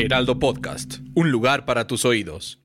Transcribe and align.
Heraldo 0.00 0.38
Podcast, 0.38 1.00
un 1.14 1.30
lugar 1.30 1.66
para 1.66 1.86
tus 1.86 2.06
oídos. 2.06 2.58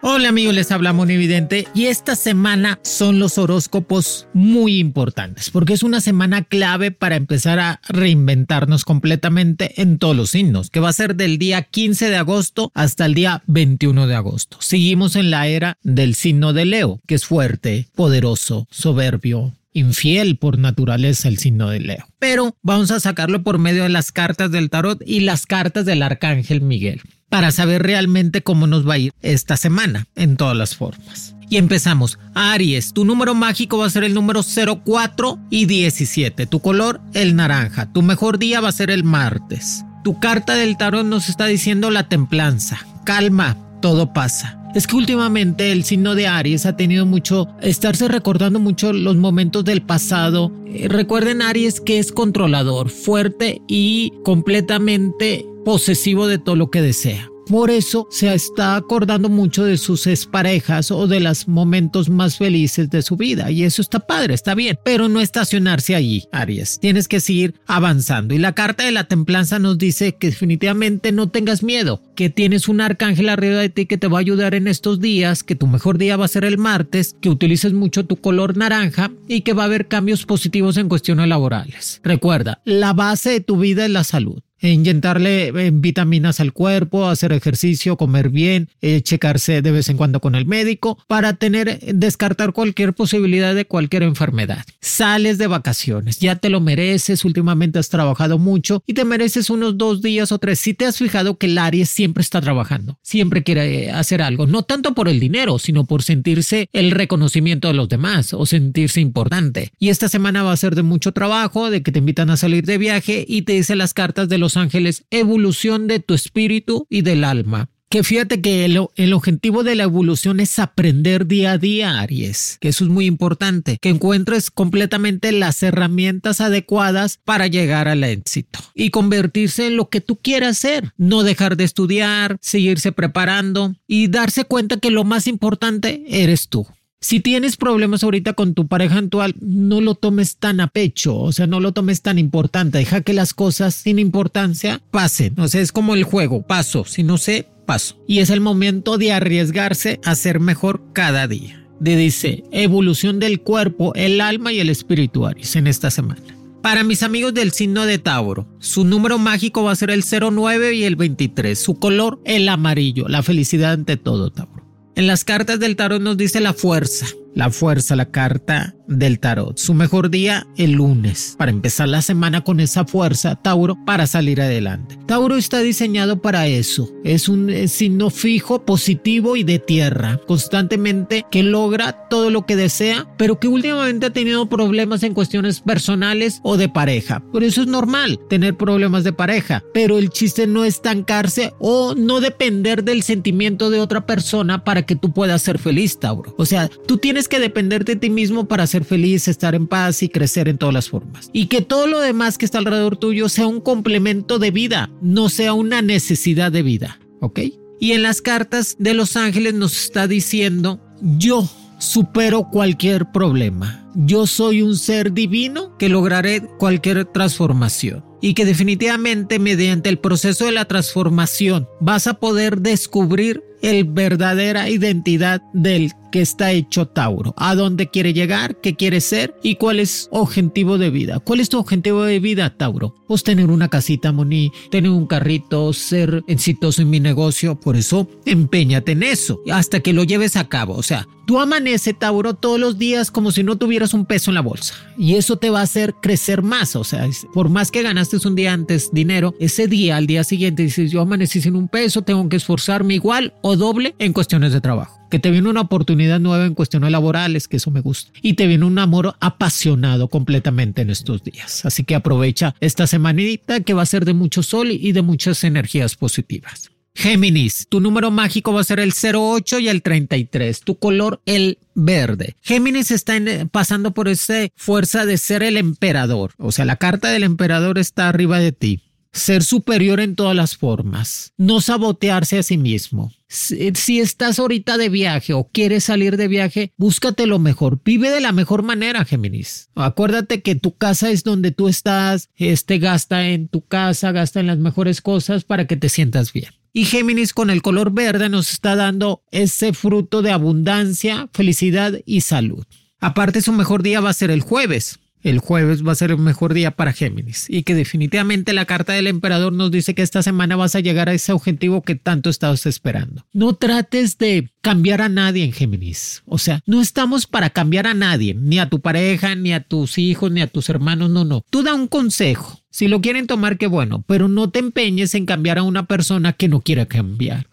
Hola 0.00 0.28
amigos, 0.28 0.54
les 0.54 0.70
habla 0.70 0.92
Monividente 0.92 1.66
y 1.74 1.86
esta 1.86 2.14
semana 2.14 2.78
son 2.82 3.18
los 3.18 3.36
horóscopos 3.36 4.28
muy 4.32 4.78
importantes 4.78 5.50
porque 5.50 5.72
es 5.72 5.82
una 5.82 6.00
semana 6.00 6.44
clave 6.44 6.92
para 6.92 7.16
empezar 7.16 7.58
a 7.58 7.80
reinventarnos 7.88 8.84
completamente 8.84 9.82
en 9.82 9.98
todos 9.98 10.14
los 10.14 10.30
signos, 10.30 10.70
que 10.70 10.78
va 10.78 10.90
a 10.90 10.92
ser 10.92 11.16
del 11.16 11.38
día 11.38 11.62
15 11.62 12.10
de 12.10 12.16
agosto 12.16 12.70
hasta 12.74 13.06
el 13.06 13.14
día 13.14 13.42
21 13.48 14.06
de 14.06 14.14
agosto. 14.14 14.58
Seguimos 14.60 15.16
en 15.16 15.32
la 15.32 15.48
era 15.48 15.78
del 15.82 16.14
signo 16.14 16.52
de 16.52 16.66
Leo, 16.66 17.00
que 17.08 17.16
es 17.16 17.24
fuerte, 17.24 17.88
poderoso, 17.96 18.68
soberbio, 18.70 19.52
infiel 19.74 20.38
por 20.38 20.58
naturaleza 20.58 21.28
el 21.28 21.38
signo 21.38 21.68
de 21.68 21.80
Leo. 21.80 22.06
Pero 22.18 22.56
vamos 22.62 22.90
a 22.90 23.00
sacarlo 23.00 23.42
por 23.42 23.58
medio 23.58 23.82
de 23.82 23.90
las 23.90 24.12
cartas 24.12 24.50
del 24.50 24.70
tarot 24.70 25.02
y 25.04 25.20
las 25.20 25.44
cartas 25.44 25.84
del 25.84 26.02
arcángel 26.02 26.62
Miguel 26.62 27.02
para 27.28 27.50
saber 27.50 27.82
realmente 27.82 28.42
cómo 28.42 28.66
nos 28.66 28.88
va 28.88 28.94
a 28.94 28.98
ir 28.98 29.12
esta 29.20 29.56
semana 29.56 30.06
en 30.14 30.36
todas 30.36 30.56
las 30.56 30.76
formas. 30.76 31.34
Y 31.50 31.56
empezamos. 31.56 32.18
Aries, 32.34 32.92
tu 32.92 33.04
número 33.04 33.34
mágico 33.34 33.78
va 33.78 33.86
a 33.86 33.90
ser 33.90 34.04
el 34.04 34.14
número 34.14 34.42
04 34.42 35.38
y 35.50 35.66
17. 35.66 36.46
Tu 36.46 36.60
color, 36.60 37.00
el 37.12 37.36
naranja. 37.36 37.92
Tu 37.92 38.02
mejor 38.02 38.38
día 38.38 38.60
va 38.60 38.68
a 38.68 38.72
ser 38.72 38.90
el 38.90 39.04
martes. 39.04 39.84
Tu 40.04 40.18
carta 40.20 40.54
del 40.54 40.76
tarot 40.76 41.04
nos 41.04 41.28
está 41.28 41.46
diciendo 41.46 41.90
la 41.90 42.08
templanza. 42.08 42.78
Calma, 43.04 43.56
todo 43.82 44.12
pasa. 44.12 44.63
Es 44.74 44.88
que 44.88 44.96
últimamente 44.96 45.70
el 45.70 45.84
signo 45.84 46.16
de 46.16 46.26
Aries 46.26 46.66
ha 46.66 46.76
tenido 46.76 47.06
mucho, 47.06 47.46
estarse 47.62 48.08
recordando 48.08 48.58
mucho 48.58 48.92
los 48.92 49.16
momentos 49.16 49.64
del 49.64 49.82
pasado. 49.82 50.50
Eh, 50.66 50.88
recuerden 50.88 51.42
Aries 51.42 51.80
que 51.80 52.00
es 52.00 52.10
controlador, 52.10 52.90
fuerte 52.90 53.62
y 53.68 54.12
completamente 54.24 55.46
posesivo 55.64 56.26
de 56.26 56.38
todo 56.38 56.56
lo 56.56 56.70
que 56.70 56.82
desea. 56.82 57.30
Por 57.48 57.70
eso 57.70 58.06
se 58.10 58.32
está 58.32 58.76
acordando 58.76 59.28
mucho 59.28 59.64
de 59.64 59.76
sus 59.76 60.06
exparejas 60.06 60.90
o 60.90 61.06
de 61.06 61.20
los 61.20 61.46
momentos 61.46 62.08
más 62.08 62.38
felices 62.38 62.88
de 62.88 63.02
su 63.02 63.16
vida. 63.16 63.50
Y 63.50 63.64
eso 63.64 63.82
está 63.82 64.00
padre, 64.00 64.34
está 64.34 64.54
bien. 64.54 64.78
Pero 64.84 65.08
no 65.08 65.20
estacionarse 65.20 65.94
allí, 65.94 66.24
Aries. 66.32 66.78
Tienes 66.80 67.06
que 67.06 67.20
seguir 67.20 67.54
avanzando. 67.66 68.34
Y 68.34 68.38
la 68.38 68.54
carta 68.54 68.84
de 68.84 68.92
la 68.92 69.04
templanza 69.04 69.58
nos 69.58 69.76
dice 69.76 70.16
que 70.16 70.28
definitivamente 70.28 71.12
no 71.12 71.28
tengas 71.28 71.62
miedo, 71.62 72.00
que 72.14 72.30
tienes 72.30 72.68
un 72.68 72.80
arcángel 72.80 73.28
arriba 73.28 73.60
de 73.60 73.68
ti 73.68 73.86
que 73.86 73.98
te 73.98 74.08
va 74.08 74.18
a 74.18 74.20
ayudar 74.20 74.54
en 74.54 74.66
estos 74.66 75.00
días, 75.00 75.42
que 75.42 75.54
tu 75.54 75.66
mejor 75.66 75.98
día 75.98 76.16
va 76.16 76.24
a 76.24 76.28
ser 76.28 76.44
el 76.44 76.58
martes, 76.58 77.14
que 77.20 77.28
utilices 77.28 77.72
mucho 77.72 78.06
tu 78.06 78.16
color 78.16 78.56
naranja 78.56 79.10
y 79.28 79.42
que 79.42 79.52
va 79.52 79.64
a 79.64 79.66
haber 79.66 79.86
cambios 79.88 80.24
positivos 80.24 80.76
en 80.76 80.88
cuestiones 80.88 81.28
laborales. 81.28 82.00
Recuerda, 82.02 82.60
la 82.64 82.92
base 82.92 83.30
de 83.30 83.40
tu 83.40 83.58
vida 83.58 83.84
es 83.84 83.90
la 83.90 84.04
salud 84.04 84.42
inyectarle 84.70 85.48
eh, 85.48 85.70
vitaminas 85.72 86.40
al 86.40 86.52
cuerpo, 86.52 87.08
hacer 87.08 87.32
ejercicio, 87.32 87.96
comer 87.96 88.30
bien, 88.30 88.68
eh, 88.82 89.02
checarse 89.02 89.62
de 89.62 89.70
vez 89.70 89.88
en 89.88 89.96
cuando 89.96 90.20
con 90.20 90.34
el 90.34 90.46
médico 90.46 90.98
para 91.06 91.34
tener, 91.34 91.80
descartar 91.94 92.52
cualquier 92.52 92.94
posibilidad 92.94 93.54
de 93.54 93.66
cualquier 93.66 94.02
enfermedad. 94.02 94.64
Sales 94.80 95.38
de 95.38 95.46
vacaciones, 95.46 96.18
ya 96.18 96.36
te 96.36 96.50
lo 96.50 96.60
mereces, 96.60 97.24
últimamente 97.24 97.78
has 97.78 97.88
trabajado 97.88 98.38
mucho 98.38 98.82
y 98.86 98.94
te 98.94 99.04
mereces 99.04 99.50
unos 99.50 99.76
dos 99.78 100.02
días 100.02 100.32
o 100.32 100.38
tres. 100.38 100.60
Si 100.60 100.74
te 100.74 100.86
has 100.86 100.98
fijado 100.98 101.38
que 101.38 101.46
el 101.46 101.58
Aries 101.58 101.90
siempre 101.90 102.22
está 102.22 102.40
trabajando, 102.40 102.98
siempre 103.02 103.42
quiere 103.42 103.86
eh, 103.86 103.90
hacer 103.90 104.22
algo, 104.22 104.46
no 104.46 104.62
tanto 104.62 104.94
por 104.94 105.08
el 105.08 105.20
dinero, 105.20 105.58
sino 105.58 105.84
por 105.84 106.02
sentirse 106.02 106.68
el 106.72 106.90
reconocimiento 106.90 107.68
de 107.68 107.74
los 107.74 107.88
demás 107.88 108.34
o 108.34 108.46
sentirse 108.46 109.00
importante. 109.00 109.72
Y 109.78 109.88
esta 109.88 110.08
semana 110.08 110.42
va 110.42 110.52
a 110.52 110.56
ser 110.56 110.74
de 110.74 110.82
mucho 110.82 111.12
trabajo, 111.12 111.70
de 111.70 111.82
que 111.82 111.92
te 111.92 111.98
invitan 111.98 112.30
a 112.30 112.36
salir 112.36 112.64
de 112.64 112.78
viaje 112.78 113.24
y 113.26 113.42
te 113.42 113.52
dice 113.52 113.76
las 113.76 113.94
cartas 113.94 114.28
de 114.28 114.38
los 114.38 114.53
ángeles, 114.56 115.04
evolución 115.10 115.86
de 115.86 116.00
tu 116.00 116.14
espíritu 116.14 116.86
y 116.88 117.02
del 117.02 117.24
alma. 117.24 117.68
Que 117.94 118.02
fíjate 118.02 118.40
que 118.40 118.64
el, 118.64 118.88
el, 118.96 119.12
objetivo 119.12 119.62
de 119.62 119.76
la 119.76 119.84
evolución 119.84 120.40
es 120.40 120.58
aprender 120.58 121.28
día 121.28 121.52
a 121.52 121.58
día, 121.58 122.00
Aries, 122.00 122.58
que 122.60 122.66
eso 122.66 122.82
es 122.82 122.90
muy 122.90 123.06
importante, 123.06 123.78
que 123.80 123.90
encuentres 123.90 124.50
completamente 124.50 125.30
las 125.30 125.62
herramientas 125.62 126.40
adecuadas 126.40 127.20
para 127.24 127.46
llegar 127.46 127.86
al 127.86 128.02
éxito 128.02 128.58
y 128.74 128.90
convertirse 128.90 129.68
en 129.68 129.76
lo 129.76 129.90
que 129.90 130.00
tú 130.00 130.16
quieras 130.16 130.58
ser, 130.58 130.92
no 130.96 131.22
dejar 131.22 131.56
de 131.56 131.62
estudiar, 131.62 132.36
seguirse 132.40 132.90
preparando 132.90 133.76
y 133.86 134.08
darse 134.08 134.44
cuenta 134.44 134.78
que 134.78 134.90
lo 134.90 135.04
más 135.04 135.28
importante 135.28 136.02
eres 136.08 136.48
tú. 136.48 136.66
Si 137.04 137.20
tienes 137.20 137.58
problemas 137.58 138.02
ahorita 138.02 138.32
con 138.32 138.54
tu 138.54 138.66
pareja 138.66 138.96
actual, 138.96 139.34
no 139.38 139.82
lo 139.82 139.94
tomes 139.94 140.38
tan 140.38 140.58
a 140.62 140.68
pecho, 140.68 141.14
o 141.18 141.32
sea, 141.32 141.46
no 141.46 141.60
lo 141.60 141.72
tomes 141.72 142.00
tan 142.00 142.18
importante, 142.18 142.78
deja 142.78 143.02
que 143.02 143.12
las 143.12 143.34
cosas 143.34 143.74
sin 143.74 143.98
importancia 143.98 144.80
pasen, 144.90 145.38
o 145.38 145.46
sea, 145.46 145.60
es 145.60 145.70
como 145.70 145.94
el 145.94 146.04
juego, 146.04 146.46
paso, 146.46 146.86
si 146.86 147.02
no 147.02 147.18
sé, 147.18 147.46
paso. 147.66 148.02
Y 148.08 148.20
es 148.20 148.30
el 148.30 148.40
momento 148.40 148.96
de 148.96 149.12
arriesgarse 149.12 150.00
a 150.02 150.14
ser 150.14 150.40
mejor 150.40 150.82
cada 150.94 151.28
día. 151.28 151.68
De 151.78 151.94
dice, 151.94 152.42
evolución 152.52 153.18
del 153.18 153.42
cuerpo, 153.42 153.92
el 153.94 154.22
alma 154.22 154.54
y 154.54 154.60
el 154.60 154.70
espíritu, 154.70 155.26
en 155.26 155.66
esta 155.66 155.90
semana. 155.90 156.22
Para 156.62 156.84
mis 156.84 157.02
amigos 157.02 157.34
del 157.34 157.52
signo 157.52 157.84
de 157.84 157.98
Tauro, 157.98 158.48
su 158.60 158.82
número 158.82 159.18
mágico 159.18 159.62
va 159.62 159.72
a 159.72 159.76
ser 159.76 159.90
el 159.90 160.04
09 160.04 160.72
y 160.72 160.84
el 160.84 160.96
23. 160.96 161.58
Su 161.58 161.74
color, 161.74 162.22
el 162.24 162.48
amarillo. 162.48 163.08
La 163.08 163.22
felicidad 163.22 163.72
ante 163.72 163.98
todo, 163.98 164.30
Tauro. 164.30 164.63
En 164.96 165.06
las 165.06 165.24
cartas 165.24 165.58
del 165.58 165.76
tarot 165.76 166.00
nos 166.00 166.16
dice 166.16 166.40
la 166.40 166.54
fuerza, 166.54 167.06
la 167.34 167.50
fuerza, 167.50 167.96
la 167.96 168.10
carta 168.10 168.74
del 168.86 169.18
tarot. 169.18 169.58
Su 169.58 169.74
mejor 169.74 170.10
día 170.10 170.46
el 170.56 170.72
lunes, 170.72 171.34
para 171.38 171.50
empezar 171.50 171.88
la 171.88 172.02
semana 172.02 172.42
con 172.42 172.60
esa 172.60 172.84
fuerza, 172.84 173.36
Tauro, 173.36 173.76
para 173.84 174.06
salir 174.06 174.40
adelante. 174.40 174.98
Tauro 175.06 175.36
está 175.36 175.60
diseñado 175.60 176.20
para 176.20 176.46
eso. 176.46 176.90
Es 177.02 177.28
un 177.28 177.50
signo 177.68 178.10
fijo, 178.10 178.64
positivo 178.64 179.36
y 179.36 179.44
de 179.44 179.58
tierra, 179.58 180.20
constantemente 180.26 181.24
que 181.30 181.42
logra 181.42 182.08
todo 182.08 182.30
lo 182.30 182.46
que 182.46 182.56
desea, 182.56 183.06
pero 183.16 183.40
que 183.40 183.48
últimamente 183.48 184.06
ha 184.06 184.12
tenido 184.12 184.48
problemas 184.48 185.02
en 185.02 185.14
cuestiones 185.14 185.60
personales 185.60 186.40
o 186.42 186.56
de 186.56 186.68
pareja. 186.68 187.22
Por 187.32 187.42
eso 187.42 187.62
es 187.62 187.66
normal 187.66 188.20
tener 188.28 188.56
problemas 188.56 189.04
de 189.04 189.12
pareja, 189.12 189.62
pero 189.72 189.98
el 189.98 190.10
chiste 190.10 190.46
no 190.46 190.64
es 190.64 190.74
estancarse 190.74 191.54
o 191.60 191.94
no 191.94 192.20
depender 192.20 192.84
del 192.84 193.02
sentimiento 193.02 193.70
de 193.70 193.80
otra 193.80 194.06
persona 194.06 194.64
para 194.64 194.82
que 194.82 194.96
tú 194.96 195.12
puedas 195.12 195.40
ser 195.40 195.58
feliz, 195.58 195.98
Tauro. 195.98 196.34
O 196.36 196.44
sea, 196.44 196.68
tú 196.86 196.98
tienes 196.98 197.23
que 197.28 197.38
depender 197.38 197.84
de 197.84 197.96
ti 197.96 198.10
mismo 198.10 198.46
para 198.46 198.66
ser 198.66 198.84
feliz, 198.84 199.28
estar 199.28 199.54
en 199.54 199.66
paz 199.66 200.02
y 200.02 200.08
crecer 200.08 200.48
en 200.48 200.58
todas 200.58 200.74
las 200.74 200.88
formas. 200.88 201.30
Y 201.32 201.46
que 201.46 201.62
todo 201.62 201.86
lo 201.86 202.00
demás 202.00 202.38
que 202.38 202.44
está 202.44 202.58
alrededor 202.58 202.96
tuyo 202.96 203.28
sea 203.28 203.46
un 203.46 203.60
complemento 203.60 204.38
de 204.38 204.50
vida, 204.50 204.90
no 205.00 205.28
sea 205.28 205.52
una 205.52 205.82
necesidad 205.82 206.52
de 206.52 206.62
vida. 206.62 206.98
¿Ok? 207.20 207.40
Y 207.80 207.92
en 207.92 208.02
las 208.02 208.22
cartas 208.22 208.76
de 208.78 208.94
los 208.94 209.16
ángeles 209.16 209.54
nos 209.54 209.76
está 209.84 210.06
diciendo, 210.06 210.80
yo 211.00 211.48
supero 211.78 212.48
cualquier 212.50 213.10
problema. 213.12 213.90
Yo 213.94 214.26
soy 214.26 214.62
un 214.62 214.76
ser 214.76 215.12
divino 215.12 215.76
que 215.78 215.88
lograré 215.88 216.42
cualquier 216.58 217.04
transformación. 217.04 218.04
Y 218.20 218.34
que 218.34 218.46
definitivamente 218.46 219.38
mediante 219.38 219.90
el 219.90 219.98
proceso 219.98 220.46
de 220.46 220.52
la 220.52 220.64
transformación 220.64 221.68
vas 221.80 222.06
a 222.06 222.14
poder 222.14 222.60
descubrir 222.60 223.44
el 223.60 223.84
verdadera 223.84 224.70
identidad 224.70 225.42
del 225.52 225.92
que 226.14 226.20
está 226.20 226.52
hecho 226.52 226.86
Tauro, 226.86 227.34
a 227.36 227.56
dónde 227.56 227.90
quiere 227.90 228.12
llegar, 228.12 228.60
qué 228.60 228.76
quiere 228.76 229.00
ser 229.00 229.34
y 229.42 229.56
cuál 229.56 229.80
es 229.80 230.06
objetivo 230.12 230.78
de 230.78 230.90
vida. 230.90 231.18
¿Cuál 231.18 231.40
es 231.40 231.48
tu 231.48 231.58
objetivo 231.58 232.04
de 232.04 232.20
vida, 232.20 232.56
Tauro? 232.56 232.94
Pues 233.08 233.24
tener 233.24 233.50
una 233.50 233.66
casita, 233.66 234.12
Moni, 234.12 234.52
tener 234.70 234.92
un 234.92 235.08
carrito, 235.08 235.72
ser 235.72 236.22
exitoso 236.28 236.82
en 236.82 236.90
mi 236.90 237.00
negocio. 237.00 237.58
Por 237.58 237.74
eso, 237.74 238.08
empeñate 238.26 238.92
en 238.92 239.02
eso 239.02 239.40
hasta 239.50 239.80
que 239.80 239.92
lo 239.92 240.04
lleves 240.04 240.36
a 240.36 240.48
cabo. 240.48 240.74
O 240.74 240.84
sea, 240.84 241.08
tú 241.26 241.40
amanece, 241.40 241.94
Tauro, 241.94 242.34
todos 242.34 242.60
los 242.60 242.78
días 242.78 243.10
como 243.10 243.32
si 243.32 243.42
no 243.42 243.58
tuvieras 243.58 243.92
un 243.92 244.06
peso 244.06 244.30
en 244.30 244.36
la 244.36 244.40
bolsa. 244.40 244.74
Y 244.96 245.16
eso 245.16 245.36
te 245.36 245.50
va 245.50 245.58
a 245.58 245.64
hacer 245.64 245.96
crecer 246.00 246.42
más. 246.42 246.76
O 246.76 246.84
sea, 246.84 247.08
por 247.32 247.48
más 247.48 247.72
que 247.72 247.82
ganaste 247.82 248.18
un 248.24 248.36
día 248.36 248.52
antes 248.52 248.92
dinero, 248.92 249.34
ese 249.40 249.66
día, 249.66 249.96
al 249.96 250.06
día 250.06 250.22
siguiente, 250.22 250.62
dices, 250.62 250.92
yo 250.92 251.00
amanecí 251.00 251.40
sin 251.40 251.56
un 251.56 251.66
peso, 251.66 252.02
tengo 252.02 252.28
que 252.28 252.36
esforzarme 252.36 252.94
igual 252.94 253.34
o 253.42 253.56
doble 253.56 253.96
en 253.98 254.12
cuestiones 254.12 254.52
de 254.52 254.60
trabajo 254.60 255.03
que 255.14 255.20
te 255.20 255.30
viene 255.30 255.48
una 255.48 255.60
oportunidad 255.60 256.18
nueva 256.18 256.44
en 256.44 256.54
cuestiones 256.54 256.90
laborales, 256.90 257.46
que 257.46 257.58
eso 257.58 257.70
me 257.70 257.80
gusta, 257.80 258.10
y 258.20 258.32
te 258.32 258.48
viene 258.48 258.64
un 258.64 258.80
amor 258.80 259.14
apasionado 259.20 260.08
completamente 260.08 260.82
en 260.82 260.90
estos 260.90 261.22
días. 261.22 261.64
Así 261.64 261.84
que 261.84 261.94
aprovecha 261.94 262.56
esta 262.58 262.88
semanita 262.88 263.60
que 263.60 263.74
va 263.74 263.82
a 263.82 263.86
ser 263.86 264.04
de 264.06 264.12
mucho 264.12 264.42
sol 264.42 264.72
y 264.72 264.90
de 264.90 265.02
muchas 265.02 265.44
energías 265.44 265.94
positivas. 265.94 266.72
Géminis, 266.96 267.68
tu 267.68 267.78
número 267.78 268.10
mágico 268.10 268.52
va 268.52 268.62
a 268.62 268.64
ser 268.64 268.80
el 268.80 268.92
08 268.92 269.60
y 269.60 269.68
el 269.68 269.82
33, 269.82 270.62
tu 270.62 270.80
color 270.80 271.20
el 271.26 271.58
verde. 271.76 272.34
Géminis 272.42 272.90
está 272.90 273.14
pasando 273.52 273.94
por 273.94 274.08
esa 274.08 274.48
fuerza 274.56 275.06
de 275.06 275.16
ser 275.16 275.44
el 275.44 275.56
emperador, 275.56 276.32
o 276.38 276.50
sea, 276.50 276.64
la 276.64 276.74
carta 276.74 277.12
del 277.12 277.22
emperador 277.22 277.78
está 277.78 278.08
arriba 278.08 278.40
de 278.40 278.50
ti. 278.50 278.82
Ser 279.14 279.44
superior 279.44 280.00
en 280.00 280.16
todas 280.16 280.34
las 280.34 280.56
formas, 280.56 281.32
no 281.36 281.60
sabotearse 281.60 282.36
a 282.36 282.42
sí 282.42 282.58
mismo. 282.58 283.12
Si, 283.28 284.00
estás 284.00 284.40
ahorita 284.40 284.76
de 284.76 284.88
viaje 284.88 285.32
o 285.32 285.44
quieres 285.44 285.84
salir 285.84 286.16
de 286.16 286.26
viaje, 286.26 286.72
búscate 286.76 287.26
lo 287.26 287.38
mejor. 287.38 287.80
Vive 287.84 288.10
de 288.10 288.20
la 288.20 288.32
mejor 288.32 288.64
manera, 288.64 289.04
Géminis. 289.04 289.70
Acuérdate 289.76 290.42
que 290.42 290.56
tu 290.56 290.76
casa 290.76 291.10
es 291.10 291.22
donde 291.22 291.52
tú 291.52 291.68
estás. 291.68 292.28
Este 292.34 292.78
gasta 292.78 293.28
en 293.28 293.46
tu 293.46 293.64
casa, 293.64 294.10
gasta 294.10 294.40
en 294.40 294.48
las 294.48 294.58
mejores 294.58 295.00
cosas 295.00 295.44
para 295.44 295.68
que 295.68 295.76
te 295.76 295.88
sientas 295.88 296.32
bien. 296.32 296.50
Y 296.72 296.84
Géminis 296.84 297.32
con 297.32 297.50
el 297.50 297.62
color 297.62 297.92
verde 297.92 298.28
nos 298.28 298.50
está 298.50 298.74
dando 298.74 299.22
ese 299.30 299.72
fruto 299.74 300.22
de 300.22 300.32
abundancia, 300.32 301.28
felicidad 301.32 302.00
y 302.04 302.22
salud. 302.22 302.64
Aparte 302.98 303.42
su 303.42 303.52
mejor 303.52 303.84
día 303.84 304.00
va 304.00 304.10
a 304.10 304.14
ser 304.14 304.32
el 304.32 304.40
jueves. 304.40 304.98
El 305.24 305.38
jueves 305.38 305.84
va 305.84 305.92
a 305.92 305.96
ser 305.96 306.10
el 306.10 306.18
mejor 306.18 306.54
día 306.54 306.70
para 306.70 306.92
Géminis 306.92 307.46
y 307.48 307.62
que 307.62 307.74
definitivamente 307.74 308.52
la 308.52 308.66
carta 308.66 308.92
del 308.92 309.06
emperador 309.06 309.54
nos 309.54 309.70
dice 309.70 309.94
que 309.94 310.02
esta 310.02 310.22
semana 310.22 310.54
vas 310.54 310.76
a 310.76 310.80
llegar 310.80 311.08
a 311.08 311.14
ese 311.14 311.32
objetivo 311.32 311.82
que 311.82 311.96
tanto 311.96 312.30
estabas 312.30 312.66
esperando. 312.66 313.24
No 313.32 313.54
trates 313.54 314.18
de 314.18 314.50
cambiar 314.60 315.00
a 315.00 315.08
nadie 315.08 315.42
en 315.42 315.52
Géminis. 315.52 316.22
O 316.26 316.38
sea, 316.38 316.60
no 316.66 316.80
estamos 316.80 317.26
para 317.26 317.50
cambiar 317.50 317.86
a 317.86 317.94
nadie, 317.94 318.34
ni 318.34 318.58
a 318.58 318.68
tu 318.68 318.80
pareja, 318.80 319.34
ni 319.34 319.54
a 319.54 319.60
tus 319.60 319.98
hijos, 319.98 320.30
ni 320.30 320.42
a 320.42 320.46
tus 320.46 320.68
hermanos, 320.68 321.08
no, 321.08 321.24
no. 321.24 321.42
Tú 321.50 321.62
da 321.62 321.74
un 321.74 321.88
consejo 321.88 322.60
si 322.74 322.88
lo 322.88 323.00
quieren 323.00 323.28
tomar, 323.28 323.56
qué 323.56 323.68
bueno, 323.68 324.02
pero 324.04 324.26
no 324.26 324.50
te 324.50 324.58
empeñes 324.58 325.14
en 325.14 325.26
cambiar 325.26 325.58
a 325.58 325.62
una 325.62 325.86
persona 325.86 326.32
que 326.32 326.48
no 326.48 326.60
quiera 326.60 326.86
cambiar. 326.86 327.46